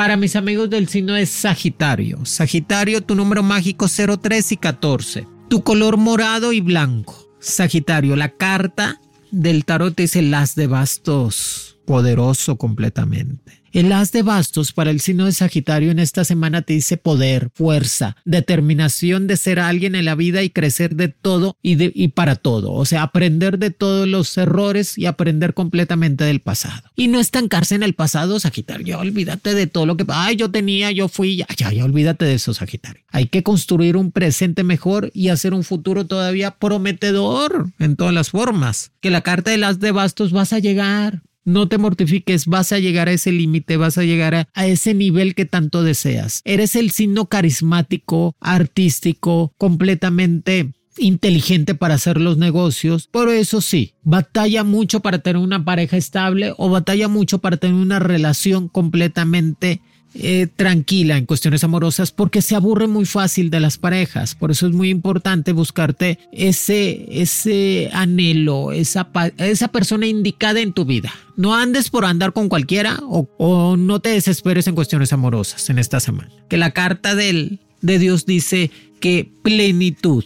Para 0.00 0.16
mis 0.16 0.34
amigos 0.34 0.70
del 0.70 0.88
signo 0.88 1.14
es 1.14 1.28
Sagitario. 1.28 2.24
Sagitario, 2.24 3.02
tu 3.02 3.14
número 3.14 3.42
mágico 3.42 3.86
03 3.86 4.52
y 4.52 4.56
14. 4.56 5.26
Tu 5.50 5.62
color 5.62 5.98
morado 5.98 6.54
y 6.54 6.62
blanco. 6.62 7.28
Sagitario, 7.38 8.16
la 8.16 8.30
carta 8.30 8.98
del 9.30 9.66
tarot 9.66 9.94
dice 9.94 10.22
las 10.22 10.54
de 10.54 10.68
bastos. 10.68 11.78
Poderoso 11.84 12.56
completamente. 12.56 13.59
El 13.72 13.92
as 13.92 14.10
de 14.10 14.22
bastos 14.22 14.72
para 14.72 14.90
el 14.90 15.00
signo 15.00 15.26
de 15.26 15.32
Sagitario 15.32 15.92
en 15.92 16.00
esta 16.00 16.24
semana 16.24 16.62
te 16.62 16.72
dice 16.72 16.96
poder, 16.96 17.50
fuerza, 17.54 18.16
determinación 18.24 19.28
de 19.28 19.36
ser 19.36 19.60
alguien 19.60 19.94
en 19.94 20.06
la 20.06 20.16
vida 20.16 20.42
y 20.42 20.50
crecer 20.50 20.96
de 20.96 21.06
todo 21.06 21.56
y, 21.62 21.76
de, 21.76 21.92
y 21.94 22.08
para 22.08 22.34
todo. 22.34 22.72
O 22.72 22.84
sea, 22.84 23.02
aprender 23.02 23.58
de 23.58 23.70
todos 23.70 24.08
los 24.08 24.36
errores 24.36 24.98
y 24.98 25.06
aprender 25.06 25.54
completamente 25.54 26.24
del 26.24 26.40
pasado. 26.40 26.82
Y 26.96 27.06
no 27.06 27.20
estancarse 27.20 27.76
en 27.76 27.84
el 27.84 27.94
pasado, 27.94 28.40
Sagitario. 28.40 28.98
Olvídate 28.98 29.54
de 29.54 29.68
todo 29.68 29.86
lo 29.86 29.96
que, 29.96 30.04
ay, 30.08 30.34
yo 30.34 30.50
tenía, 30.50 30.90
yo 30.90 31.06
fui, 31.06 31.36
ya, 31.36 31.46
ya, 31.56 31.72
ya, 31.72 31.84
olvídate 31.84 32.24
de 32.24 32.34
eso, 32.34 32.52
Sagitario. 32.52 33.04
Hay 33.12 33.26
que 33.26 33.44
construir 33.44 33.96
un 33.96 34.10
presente 34.10 34.64
mejor 34.64 35.12
y 35.14 35.28
hacer 35.28 35.54
un 35.54 35.62
futuro 35.62 36.06
todavía 36.06 36.50
prometedor 36.50 37.68
en 37.78 37.94
todas 37.94 38.14
las 38.14 38.30
formas. 38.30 38.90
Que 39.00 39.10
la 39.10 39.20
carta 39.20 39.52
del 39.52 39.62
as 39.62 39.78
de 39.78 39.92
bastos 39.92 40.32
vas 40.32 40.52
a 40.52 40.58
llegar, 40.58 41.22
no 41.50 41.68
te 41.68 41.78
mortifiques, 41.78 42.46
vas 42.46 42.72
a 42.72 42.78
llegar 42.78 43.08
a 43.08 43.12
ese 43.12 43.32
límite, 43.32 43.76
vas 43.76 43.98
a 43.98 44.04
llegar 44.04 44.34
a, 44.34 44.66
ese 44.66 44.94
nivel 44.94 45.34
que 45.34 45.44
tanto 45.44 45.82
deseas. 45.82 46.42
Eres 46.44 46.76
el 46.76 46.90
signo 46.90 47.26
carismático, 47.26 48.36
artístico, 48.40 49.52
completamente 49.58 50.72
inteligente 50.98 51.74
para 51.74 51.94
hacer 51.94 52.20
los 52.20 52.36
negocios, 52.36 53.08
pero 53.12 53.30
eso 53.30 53.60
sí, 53.60 53.94
batalla 54.02 54.64
mucho 54.64 55.00
para 55.00 55.18
tener 55.18 55.42
una 55.42 55.64
pareja 55.64 55.96
estable 55.96 56.52
o 56.56 56.68
batalla 56.68 57.08
mucho 57.08 57.38
para 57.38 57.56
tener 57.56 57.76
una 57.76 57.98
relación 57.98 58.68
completamente 58.68 59.80
eh, 60.14 60.48
tranquila 60.56 61.16
en 61.16 61.26
cuestiones 61.26 61.62
amorosas 61.62 62.10
porque 62.10 62.42
se 62.42 62.56
aburre 62.56 62.88
muy 62.88 63.06
fácil 63.06 63.48
de 63.48 63.60
las 63.60 63.78
parejas. 63.78 64.34
Por 64.34 64.50
eso 64.50 64.66
es 64.66 64.72
muy 64.72 64.90
importante 64.90 65.52
buscarte 65.52 66.18
ese, 66.32 67.06
ese 67.10 67.90
anhelo, 67.92 68.72
esa, 68.72 69.08
esa 69.38 69.68
persona 69.68 70.06
indicada 70.06 70.60
en 70.60 70.72
tu 70.72 70.84
vida. 70.84 71.12
No 71.36 71.54
andes 71.54 71.90
por 71.90 72.04
andar 72.04 72.32
con 72.32 72.48
cualquiera 72.48 72.98
o, 73.02 73.28
o 73.38 73.76
no 73.76 74.00
te 74.00 74.10
desesperes 74.10 74.66
en 74.66 74.74
cuestiones 74.74 75.12
amorosas 75.12 75.70
en 75.70 75.78
esta 75.78 76.00
semana. 76.00 76.30
Que 76.48 76.56
la 76.56 76.72
carta 76.72 77.14
del, 77.14 77.60
de 77.80 77.98
Dios 77.98 78.26
dice 78.26 78.70
que 79.00 79.30
plenitud. 79.42 80.24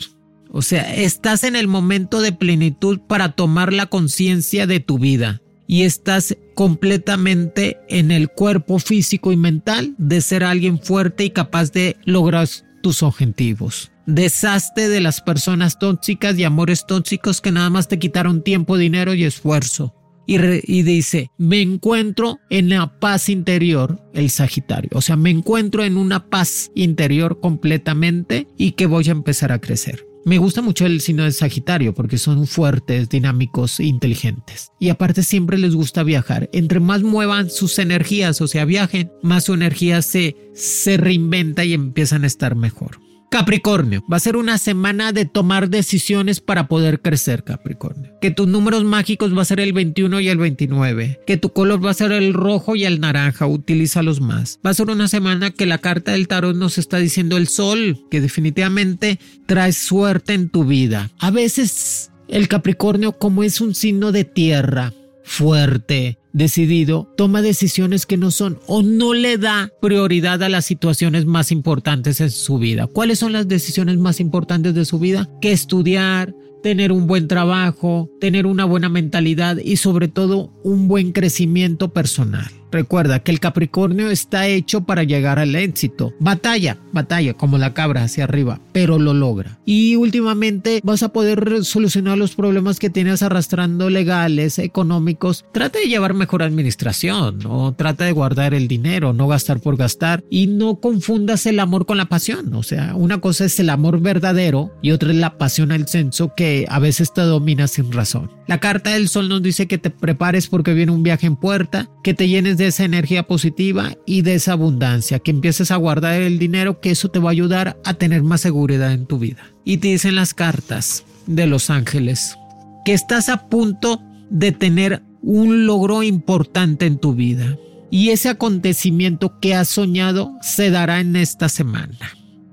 O 0.51 0.63
sea, 0.63 0.95
estás 0.95 1.45
en 1.45 1.57
el 1.57 1.69
momento 1.69 2.21
de 2.21 2.33
plenitud 2.33 3.01
para 3.01 3.33
tomar 3.33 3.73
la 3.73 3.87
conciencia 3.87 4.67
de 4.67 4.81
tu 4.81 4.99
vida 4.99 5.43
y 5.67 5.83
estás 5.83 6.37
completamente 6.55 7.79
en 7.89 8.11
el 8.11 8.29
cuerpo 8.29 8.79
físico 8.79 9.33
y 9.33 9.37
mental 9.37 9.95
de 9.99 10.21
ser 10.21 10.45
alguien 10.45 10.79
fuerte 10.79 11.25
y 11.25 11.31
capaz 11.31 11.73
de 11.73 11.97
lograr 12.05 12.49
tus 12.83 13.03
objetivos. 13.03 13.91
Deshazte 14.07 14.89
de 14.89 15.01
las 15.01 15.23
personas 15.23 15.79
tóxicas 15.79 16.39
y 16.39 16.45
amores 16.45 16.87
tóxicos 16.87 17.41
que 17.41 17.53
nada 17.53 17.71
más 17.71 17.89
te 17.89 17.99
quitaron 17.99 18.43
tiempo, 18.43 18.77
dinero 18.77 19.15
y 19.15 19.25
esfuerzo. 19.25 19.95
Y, 20.27 20.83
dice, 20.83 21.31
me 21.37 21.61
encuentro 21.61 22.39
en 22.49 22.71
la 22.71 22.99
paz 22.99 23.29
interior, 23.29 24.03
el 24.15 24.31
Sagitario. 24.31 24.91
O 24.95 25.03
sea, 25.03 25.17
me 25.17 25.29
encuentro 25.29 25.85
en 25.85 25.99
una 25.99 26.31
paz 26.31 26.71
interior 26.75 27.41
completamente 27.41 28.49
y 28.57 28.73
que 28.73 28.87
voy 28.87 29.09
a 29.09 29.13
empezar 29.13 29.53
a 29.53 29.61
crecer. 29.61 30.07
Me 30.27 30.39
gusta 30.39 30.63
mucho 30.63 30.87
el 30.87 31.03
signo 31.03 31.25
de 31.25 31.33
Sagitario 31.33 31.93
porque 31.93 32.17
son 32.17 32.47
fuertes, 32.47 33.11
dinámicos, 33.11 33.79
inteligentes. 33.79 34.73
Y 34.81 34.89
aparte 34.89 35.23
siempre 35.23 35.59
les 35.59 35.75
gusta 35.75 36.03
viajar. 36.03 36.49
Entre 36.55 36.81
más 36.81 37.03
muevan 37.03 37.51
sus 37.51 37.79
energías, 37.79 38.41
o 38.41 38.49
sea, 38.49 38.65
viajen, 38.65 39.13
más 39.23 39.45
su 39.45 39.53
energía 39.53 40.01
se, 40.01 40.37
se 40.55 40.97
reinventa 40.97 41.65
y 41.65 41.75
empiezan 41.75 42.25
a 42.25 42.27
estar 42.27 42.57
mejor. 42.57 42.99
Capricornio, 43.35 44.05
va 44.11 44.19
a 44.19 44.21
ser 44.21 44.37
una 44.37 44.59
semana 44.59 45.11
de 45.11 45.25
tomar 45.25 45.69
decisiones 45.69 46.39
para 46.39 46.69
poder 46.69 47.01
crecer, 47.01 47.43
Capricornio. 47.43 48.13
Que 48.21 48.31
tus 48.31 48.47
números 48.47 48.85
mágicos 48.85 49.37
va 49.37 49.43
a 49.43 49.45
ser 49.45 49.59
el 49.59 49.73
21 49.73 50.21
y 50.21 50.29
el 50.29 50.39
29. 50.39 51.19
Que 51.27 51.37
tu 51.37 51.53
color 51.53 51.85
va 51.85 51.91
a 51.91 51.95
ser 51.95 52.13
el 52.13 52.33
rojo 52.33 52.77
y 52.77 52.85
el 52.85 53.01
naranja, 53.01 53.49
utilízalos 53.49 54.21
más. 54.21 54.61
Va 54.65 54.71
a 54.71 54.75
ser 54.75 54.89
una 54.89 55.09
semana 55.09 55.51
que 55.51 55.67
la 55.67 55.79
carta 55.79 56.13
del 56.13 56.29
tarot 56.29 56.55
nos 56.55 56.79
está 56.79 56.99
diciendo 56.99 57.37
el 57.37 57.49
sol, 57.49 58.07
que 58.09 58.21
definitivamente 58.21 59.19
trae 59.47 59.73
suerte 59.73 60.35
en 60.35 60.49
tu 60.49 60.65
vida. 60.65 61.11
A 61.19 61.33
veces 61.33 62.13
el 62.29 62.47
Capricornio, 62.47 63.19
como 63.19 63.43
es 63.43 63.61
un 63.61 63.75
signo 63.75 64.13
de 64.13 64.23
tierra, 64.23 64.93
fuerte, 65.25 66.19
decidido, 66.33 67.13
toma 67.17 67.43
decisiones 67.43 68.07
que 68.07 68.17
no 68.17 68.31
son 68.31 68.59
o 68.67 68.83
no 68.83 69.15
le 69.15 69.39
da 69.39 69.73
prioridad 69.81 70.43
a 70.43 70.49
las 70.49 70.67
situaciones 70.67 71.25
más 71.27 71.51
importantes 71.51 72.21
en 72.21 72.31
su 72.31 72.59
vida. 72.59 72.87
¿Cuáles 72.87 73.19
son 73.19 73.33
las 73.33 73.49
decisiones 73.49 73.99
más 73.99 74.21
importantes 74.21 74.75
de 74.75 74.85
su 74.85 74.99
vida? 74.99 75.29
Que 75.41 75.53
estudiar, 75.53 76.35
tener 76.63 76.93
un 76.93 77.07
buen 77.07 77.29
trabajo, 77.29 78.11
tener 78.21 78.47
una 78.47 78.65
buena 78.65 78.89
mentalidad 78.89 79.57
y 79.57 79.77
sobre 79.77 80.09
todo 80.09 80.53
un 80.63 80.89
buen 80.89 81.13
crecimiento 81.13 81.93
personal. 81.93 82.51
Recuerda 82.75 83.21
que 83.21 83.31
el 83.31 83.39
Capricornio 83.39 84.11
está 84.11 84.49
hecho 84.49 84.81
para 84.81 85.05
llegar 85.05 85.39
al 85.39 85.55
éxito. 85.55 86.13
Batalla, 86.19 86.77
batalla, 86.93 87.35
como 87.35 87.57
la 87.57 87.73
cabra 87.73 88.03
hacia 88.03 88.25
arriba, 88.25 88.59
pero 88.73 88.99
lo 88.99 89.15
logra. 89.15 89.61
Y 89.65 89.95
últimamente 89.95 90.81
vas 90.83 91.05
a 91.05 91.11
poder 91.11 91.65
solucionar 91.65 92.19
los 92.19 92.35
problemas 92.35 92.81
que 92.81 92.91
tienes 92.91 93.23
arrastrando 93.23 93.91
legales, 93.91 94.59
económicos. 94.59 95.45
Trata 95.53 95.79
de 95.79 95.85
llevar 95.85 96.15
mejor 96.15 96.43
administración, 96.43 97.47
o 97.47 97.73
trata 97.75 98.07
de 98.07 98.13
guardar 98.13 98.55
el 98.55 98.67
dinero, 98.67 99.13
no 99.13 99.29
gastar 99.29 99.61
por 99.61 99.77
gastar 99.77 100.25
y 100.29 100.49
no 100.49 100.81
confundas 100.81 101.47
el 101.47 101.61
amor 101.61 101.87
con 101.87 101.97
la 101.97 102.07
pasión. 102.07 102.53
O 102.55 102.65
sea, 102.65 102.97
una 102.97 103.21
cosa 103.21 103.45
es 103.45 103.61
el 103.61 103.71
amor 103.71 104.01
verdadero 104.01 104.73
y 104.83 104.91
otra 104.91 105.13
es 105.13 105.17
la 105.17 105.39
pasión 105.39 105.71
al 105.71 105.87
censo 105.87 106.33
que 106.37 106.67
a 106.69 106.81
veces 106.81 107.13
te 107.13 107.21
domina 107.21 107.69
sin 107.69 107.93
razón. 107.93 108.33
La 108.47 108.61
carta 108.61 108.91
del 108.91 109.09
sol 109.09 109.29
nos 109.29 109.43
dice 109.43 109.67
que 109.67 109.79
te 109.79 109.91
prepares 109.91 110.49
porque 110.49 110.75
viene 110.75 110.93
un 110.93 111.03
viaje 111.03 111.27
en 111.27 111.37
puerta, 111.37 111.89
que 112.03 112.13
te 112.13 112.29
llenes 112.29 112.59
de 112.59 112.67
esa 112.67 112.85
energía 112.85 113.27
positiva 113.27 113.97
y 114.07 114.23
de 114.23 114.35
esa 114.35 114.53
abundancia, 114.53 115.19
que 115.19 115.31
empieces 115.31 115.71
a 115.71 115.77
guardar 115.77 116.21
el 116.21 116.39
dinero, 116.39 116.81
que 116.81 116.91
eso 116.91 117.09
te 117.09 117.19
va 117.19 117.31
a 117.31 117.33
ayudar 117.33 117.79
a 117.85 117.95
tener 117.95 118.23
más 118.23 118.43
seguridad 118.43 118.93
en 118.93 119.07
tu 119.07 119.19
vida. 119.19 119.43
Y 119.65 119.79
te 119.79 119.89
dicen 119.89 120.15
las 120.15 120.35
cartas 120.35 121.05
de 121.27 121.47
los 121.47 121.71
ángeles 121.71 122.37
que 122.85 122.93
estás 122.93 123.31
a 123.31 123.49
punto 123.49 124.03
de 124.29 124.53
tener 124.53 125.03
un 125.23 125.67
logro 125.67 126.03
importante 126.03 126.85
en 126.85 126.99
tu 126.99 127.15
vida. 127.15 127.57
Y 127.91 128.11
ese 128.11 128.29
acontecimiento 128.29 129.41
que 129.41 129.55
has 129.55 129.69
soñado 129.69 130.33
se 130.43 130.71
dará 130.71 131.01
en 131.01 131.17
esta 131.17 131.49
semana 131.49 131.97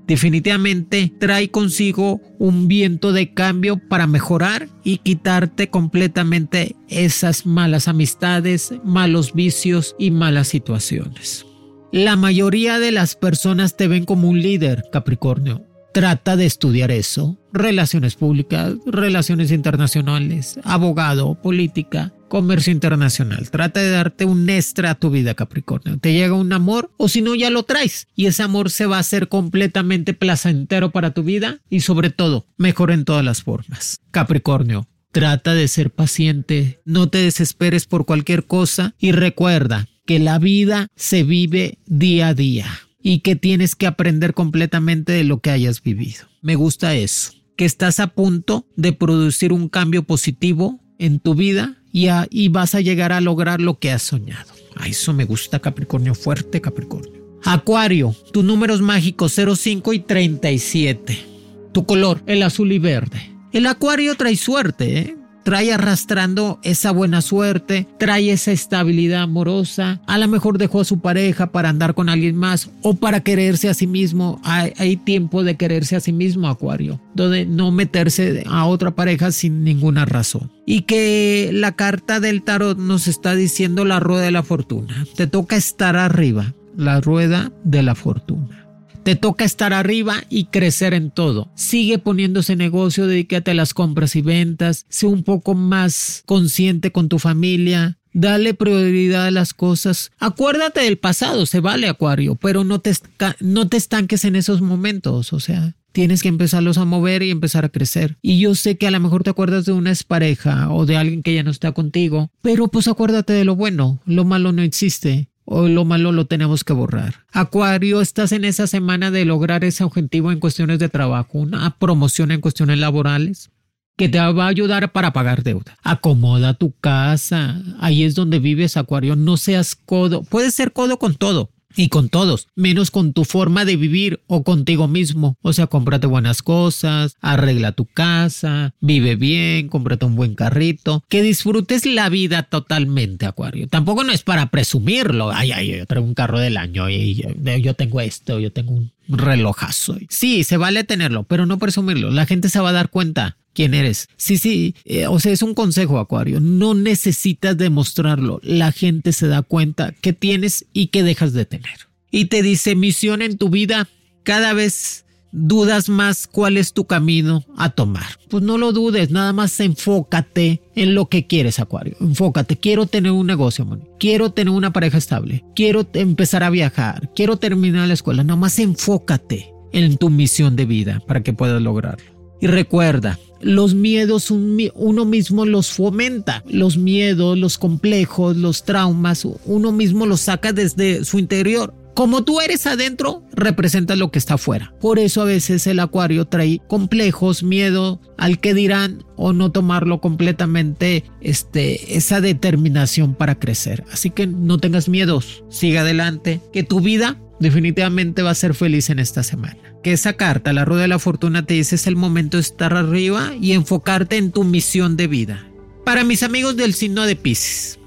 definitivamente 0.08 1.12
trae 1.20 1.50
consigo 1.50 2.22
un 2.40 2.68
viento 2.68 3.12
de 3.14 3.34
cambio 3.34 3.80
para 3.88 4.08
mejorar 4.08 4.68
y 4.84 4.98
quitarte 4.98 5.70
completamente 5.70 6.76
esas 6.90 7.46
malas 7.46 7.88
amistades, 7.88 8.74
malos 8.84 9.34
vicios 9.34 9.96
y 9.98 10.12
malas 10.12 10.48
situaciones. 10.48 11.46
La 11.92 12.16
mayoría 12.16 12.80
de 12.80 12.92
las 12.92 13.16
personas 13.16 13.76
te 13.76 13.88
ven 13.88 14.06
como 14.06 14.30
un 14.30 14.42
líder, 14.42 14.84
Capricornio. 14.92 15.66
Trata 15.94 16.38
de 16.38 16.46
estudiar 16.46 16.90
eso. 16.90 17.38
Relaciones 17.52 18.16
públicas, 18.16 18.76
relaciones 18.86 19.52
internacionales, 19.52 20.58
abogado, 20.64 21.36
política 21.42 22.14
comercio 22.32 22.72
internacional. 22.72 23.50
Trata 23.52 23.82
de 23.82 23.89
darte 23.89 24.24
un 24.24 24.50
extra 24.50 24.91
a 24.91 24.96
tu 24.96 25.10
vida, 25.10 25.34
Capricornio. 25.34 26.00
Te 26.00 26.13
llega 26.13 26.34
un 26.34 26.54
amor 26.54 26.89
o 26.96 27.10
si 27.10 27.22
no 27.22 27.36
ya 27.36 27.50
lo 27.50 27.63
traes 27.63 28.08
y 28.15 28.28
ese 28.28 28.41
amor 28.41 28.70
se 28.70 28.86
va 28.86 28.96
a 28.96 29.02
hacer 29.02 29.28
completamente 29.28 30.13
placentero 30.13 30.91
para 30.91 31.13
tu 31.13 31.24
vida 31.24 31.60
y 31.70 31.82
sobre 31.82 32.10
todo 32.10 32.48
mejor 32.58 32.91
en 32.91 33.04
todas 33.04 33.26
las 33.26 33.44
formas. 33.44 34.00
Capricornio, 34.12 34.88
trata 35.12 35.54
de 35.54 35.67
ser 35.67 35.91
paciente, 35.91 36.80
no 36.86 37.10
te 37.10 37.17
desesperes 37.17 37.86
por 37.86 38.06
cualquier 38.06 38.48
cosa 38.48 38.96
y 38.98 39.12
recuerda 39.12 39.89
que 40.06 40.20
la 40.20 40.39
vida 40.39 40.88
se 40.96 41.24
vive 41.24 41.80
día 41.86 42.30
a 42.30 42.34
día 42.34 42.67
y 43.04 43.20
que 43.20 43.36
tienes 43.36 43.76
que 43.76 43.88
aprender 43.88 44.34
completamente 44.34 45.12
de 45.12 45.26
lo 45.26 45.41
que 45.41 45.50
hayas 45.50 45.84
vivido. 45.84 46.28
Me 46.41 46.56
gusta 46.56 46.96
eso, 46.96 47.34
que 47.58 47.65
estás 47.65 48.00
a 48.00 48.08
punto 48.08 48.70
de 48.78 48.94
producir 48.94 49.52
un 49.52 49.67
cambio 49.67 50.04
positivo 50.04 50.80
en 50.98 51.20
tu 51.20 51.36
vida 51.36 51.81
y, 51.91 52.47
vas 52.49 52.75
a 52.75 52.82
llegar 52.82 53.12
a 53.12 53.21
lograr 53.21 53.62
lo 53.62 53.80
que 53.80 53.91
has 53.91 54.01
soñado. 54.01 54.54
A 54.75 54.88
eso 54.88 55.13
me 55.13 55.25
gusta 55.25 55.60
Capricornio, 55.60 56.15
fuerte 56.15 56.62
Capricornio. 56.62 57.21
Acuario, 57.43 58.15
tus 58.32 58.43
números 58.43 58.82
mágicos 58.82 59.34
05 59.36 59.93
y 59.93 59.99
37. 59.99 61.25
Tu 61.71 61.86
color, 61.86 62.21
el 62.27 62.43
azul 62.43 62.71
y 62.71 62.80
verde. 62.80 63.36
El 63.51 63.65
acuario 63.65 64.15
trae 64.15 64.36
suerte, 64.36 64.99
¿eh? 64.99 65.15
Trae 65.43 65.73
arrastrando 65.73 66.60
esa 66.63 66.91
buena 66.91 67.21
suerte, 67.21 67.88
trae 67.97 68.32
esa 68.32 68.51
estabilidad 68.51 69.23
amorosa, 69.23 70.01
a 70.08 70.17
lo 70.17 70.27
mejor 70.27 70.58
dejó 70.58 70.82
a 70.82 70.86
su 70.86 70.99
pareja 70.99 71.51
para 71.51 71.69
andar 71.69 71.93
con 71.93 72.10
alguien 72.10 72.36
más 72.36 72.69
o 72.82 72.95
para 72.95 73.21
quererse 73.21 73.69
a 73.69 73.73
sí 73.73 73.88
mismo. 73.88 74.39
Hay, 74.43 74.97
tiempo 74.97 75.43
de 75.43 75.56
quererse 75.56 75.95
a 75.95 75.99
sí 75.99 76.12
mismo, 76.12 76.47
Acuario, 76.47 77.01
donde 77.15 77.45
no 77.45 77.71
meterse 77.71 78.43
a 78.47 78.65
otra 78.65 78.91
pareja 78.91 79.32
sin 79.32 79.63
ninguna 79.63 80.06
razón. 80.06 80.51
Y 80.65 80.82
que 80.82 81.49
la 81.54 81.73
carta 81.73 82.19
del 82.19 82.43
tarot 82.43 82.77
nos 82.77 83.08
está 83.08 83.36
diciendo 83.36 83.86
la 83.86 83.99
rueda 83.99 84.23
de 84.23 84.32
la 84.32 84.43
fortuna. 84.43 85.06
Te 85.15 85.27
toca 85.27 85.56
estar 85.56 85.95
arriba, 85.95 86.54
la 86.77 87.01
rueda 87.01 87.51
de 87.63 87.84
la 87.84 87.95
fortuna. 87.95 88.61
Te 89.04 89.16
toca 89.16 89.46
estar 89.46 89.74
arriba 89.74 90.24
y 90.30 90.46
crecer 90.46 90.94
en 90.94 91.10
todo. 91.10 91.52
Sigue 91.56 91.98
poniéndose 91.98 92.56
negocio, 92.56 93.08
dedícate 93.08 93.52
a 93.52 93.56
las 93.56 93.74
compras 93.74 94.16
y 94.16 94.22
ventas, 94.22 94.86
sé 94.90 95.08
un 95.08 95.24
poco 95.24 95.56
más 95.56 96.24
consciente 96.28 96.92
con 96.92 97.10
tu 97.10 97.18
familia, 97.18 97.98
Dale 98.14 98.54
prioridad 98.54 99.28
a 99.28 99.32
las 99.32 99.54
cosas. 99.54 100.12
Acuérdate 100.20 100.82
del 100.82 100.98
pasado, 100.98 101.46
se 101.46 101.62
vale 101.62 101.88
Acuario, 101.88 102.36
pero 102.36 102.66
no 102.66 102.80
te, 102.80 102.92
no 103.40 103.70
te 103.70 103.78
estanques 103.78 104.26
en 104.26 104.36
esos 104.36 104.62
momentos, 104.62 105.32
o 105.32 105.40
sea, 105.40 105.76
tienes 105.94 106.22
que 106.22 106.30
empezarlos 106.30 106.78
a 106.78 106.86
mover 106.86 107.24
y 107.24 107.32
empezar 107.32 107.66
a 107.66 107.70
crecer. 107.70 108.18
Y 108.22 108.40
yo 108.40 108.54
sé 108.56 108.78
que 108.78 108.88
a 108.88 108.92
lo 108.92 109.00
mejor 109.00 109.24
te 109.24 109.30
acuerdas 109.30 109.66
de 109.66 109.72
una 109.72 109.92
expareja 109.92 110.72
o 110.72 110.86
de 110.86 110.98
alguien 110.98 111.24
que 111.24 111.34
ya 111.34 111.44
no 111.44 111.52
está 111.52 111.72
contigo, 111.72 112.32
pero 112.42 112.68
pues 112.68 112.90
acuérdate 112.90 113.32
de 113.34 113.46
lo 113.46 113.56
bueno, 113.56 114.02
lo 114.06 114.26
malo 114.26 114.52
no 114.52 114.62
existe 114.62 115.31
o 115.45 115.67
lo 115.67 115.86
malo 115.86 116.12
lo 116.12 116.25
tenemos 116.25 116.63
que 116.63 116.73
borrar. 116.73 117.25
Acuario, 117.32 118.01
estás 118.01 118.32
en 118.32 118.45
esa 118.45 118.67
semana 118.67 119.12
de 119.12 119.25
lograr 119.25 119.63
ese 119.63 119.84
objetivo 119.84 120.32
en 120.32 120.39
cuestiones 120.39 120.80
de 120.80 120.89
trabajo, 120.89 121.39
una 121.39 121.77
promoción 121.77 122.32
en 122.32 122.41
cuestiones 122.41 122.80
laborales 122.80 123.51
que 123.97 124.10
te 124.10 124.19
va 124.19 124.45
a 124.45 124.47
ayudar 124.47 124.91
para 124.91 125.13
pagar 125.13 125.43
deuda. 125.43 125.77
Acomoda 125.84 126.54
tu 126.54 126.71
casa, 126.71 127.62
ahí 127.80 128.04
es 128.04 128.15
donde 128.15 128.39
vives, 128.39 128.77
Acuario, 128.77 129.15
no 129.15 129.38
seas 129.38 129.75
codo, 129.75 130.23
puedes 130.23 130.54
ser 130.54 130.73
codo 130.73 130.97
con 130.97 131.15
todo, 131.15 131.51
y 131.76 131.90
con 131.90 132.10
todos, 132.10 132.48
menos 132.56 132.92
con 132.92 133.14
tu 133.14 133.26
forma 133.26 133.66
de 133.66 133.76
vivir 133.76 134.22
o 134.28 134.44
contigo 134.44 134.88
mismo. 134.88 135.38
O 135.42 135.54
sea, 135.54 135.68
cómprate 135.68 136.08
buenas 136.08 136.42
cosas, 136.42 137.16
arregla 137.22 137.72
tu 137.72 137.86
casa, 137.86 138.74
vive 138.80 139.16
bien, 139.16 139.68
cómprate 139.68 140.06
un 140.06 140.16
buen 140.16 140.36
carrito, 140.36 141.04
que 141.10 141.22
disfrutes 141.22 141.86
la 141.86 142.10
vida 142.10 142.44
totalmente, 142.44 143.26
Acuario. 143.26 143.68
Tampoco 143.68 144.04
no 144.04 144.12
es 144.12 144.24
para 144.24 144.50
presumirlo. 144.50 145.32
Ay, 145.32 145.52
ay, 145.52 145.78
yo 145.78 145.86
traigo 145.86 146.08
un 146.08 146.14
carro 146.14 146.40
del 146.40 146.58
año 146.58 146.90
y 146.90 147.16
yo, 147.62 147.74
tengo 147.76 148.02
esto, 148.02 148.40
yo 148.40 148.52
tengo 148.52 148.74
un 148.74 148.92
relojazo. 149.08 149.98
Sí, 150.10 150.44
se 150.44 150.58
vale 150.58 150.84
tenerlo, 150.84 151.24
pero 151.24 151.46
no 151.46 151.60
presumirlo. 151.60 152.12
La 152.12 152.26
gente 152.26 152.50
se 152.50 152.60
va 152.60 152.70
a 152.70 152.74
dar 152.74 152.90
cuenta 152.90 153.38
quién 153.54 153.74
eres. 153.74 154.08
Sí, 154.18 154.38
sí, 154.38 154.76
eh, 154.86 155.08
o 155.08 155.20
sea, 155.20 155.32
es 155.32 155.42
un 155.42 155.54
consejo, 155.54 156.00
Acuario. 156.00 156.40
No 156.40 156.74
necesitas 156.74 157.58
demostrarlo. 157.58 158.40
La 158.44 158.72
gente 158.72 159.14
se 159.14 159.28
da 159.28 159.42
cuenta 159.42 159.94
que 159.94 160.14
tienes 160.14 160.66
y 160.74 160.88
que 160.88 161.04
dejas 161.04 161.34
de 161.34 161.46
tener. 161.46 161.88
Y 162.12 162.26
te 162.26 162.42
dice 162.42 162.76
misión 162.76 163.22
en 163.22 163.38
tu 163.38 163.50
vida. 163.50 163.88
Cada 164.24 164.54
vez 164.54 165.06
dudas 165.32 165.90
más 165.90 166.28
cuál 166.28 166.58
es 166.58 166.74
tu 166.74 166.86
camino 166.86 167.46
a 167.58 167.70
tomar. 167.70 168.20
Pues 168.30 168.44
no 168.44 168.58
lo 168.58 168.72
dudes, 168.72 169.12
nada 169.12 169.34
más 169.34 169.60
enfócate 169.60 170.62
en 170.76 170.94
lo 170.94 171.08
que 171.08 171.28
quieres, 171.28 171.60
Acuario. 171.60 171.96
Enfócate, 172.00 172.58
quiero 172.58 172.86
tener 172.86 173.12
un 173.12 173.28
negocio, 173.28 173.68
quiero 174.00 174.32
tener 174.32 174.54
una 174.54 174.74
pareja 174.74 174.98
estable, 174.98 175.44
quiero 175.56 175.88
empezar 175.94 176.44
a 176.44 176.50
viajar, 176.50 177.12
quiero 177.16 177.38
terminar 177.38 177.88
la 177.88 177.94
escuela. 177.94 178.24
Nada 178.24 178.40
más 178.40 178.60
enfócate 178.60 179.54
en 179.72 179.98
tu 179.98 180.10
misión 180.10 180.56
de 180.56 180.66
vida 180.66 181.02
para 181.08 181.24
que 181.24 181.34
puedas 181.34 181.62
lograrlo. 181.62 182.06
Y 182.42 182.48
recuerda, 182.48 183.20
los 183.41 183.73
miedos 183.73 184.32
uno 184.32 185.06
mismo 185.06 185.45
los 185.45 185.71
fomenta. 185.71 186.43
Los 186.47 186.77
miedos, 186.77 187.38
los 187.38 187.58
complejos, 187.58 188.38
los 188.38 188.63
traumas, 188.63 189.25
uno 189.45 189.71
mismo 189.71 190.06
los 190.06 190.21
saca 190.21 190.54
desde 190.54 191.04
su 191.06 191.19
interior. 191.19 191.73
Como 191.93 192.23
tú 192.23 192.39
eres 192.39 192.65
adentro, 192.67 193.23
representa 193.34 193.97
lo 193.97 194.12
que 194.12 194.19
está 194.19 194.36
afuera. 194.36 194.73
Por 194.80 194.97
eso 194.97 195.21
a 195.21 195.25
veces 195.25 195.67
el 195.67 195.80
acuario 195.80 196.25
trae 196.25 196.62
complejos, 196.67 197.43
miedo 197.43 197.99
al 198.17 198.39
que 198.39 198.54
dirán 198.54 199.04
o 199.17 199.34
no 199.34 199.51
tomarlo 199.51 199.99
completamente, 199.99 201.04
este, 201.19 201.97
esa 201.97 202.21
determinación 202.21 203.13
para 203.13 203.38
crecer. 203.38 203.84
Así 203.91 204.10
que 204.10 204.25
no 204.25 204.58
tengas 204.58 204.88
miedos, 204.88 205.43
siga 205.49 205.82
adelante, 205.82 206.39
que 206.54 206.63
tu 206.63 206.80
vida 206.80 207.19
definitivamente 207.41 208.21
va 208.21 208.30
a 208.30 208.36
ser 208.36 208.54
feliz 208.54 208.89
en 208.89 208.99
esta 208.99 209.23
semana. 209.23 209.58
Que 209.84 209.91
esa 209.91 210.13
carta, 210.13 210.54
la 210.54 210.63
rueda 210.63 210.84
de 210.84 210.88
la 210.88 210.99
fortuna, 210.99 211.45
te 211.45 211.56
dice 211.56 211.75
es 211.75 211.88
el 211.88 211.95
momento 211.95 212.38
de 212.38 212.41
estar 212.41 212.73
arriba 212.73 213.34
y 213.41 213.51
enfocarte 213.54 214.17
en 214.17 214.32
tu 214.32 214.43
misión 214.43 214.95
de 214.95 215.08
vida. 215.08 215.47
Para 215.84 216.04
mis 216.04 216.23
amigos 216.23 216.56
del 216.56 216.73
signo 216.73 217.06
de 217.06 217.15
Pisces, 217.15 217.80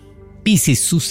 Pisces, 0.44 0.78
sus, 0.78 1.10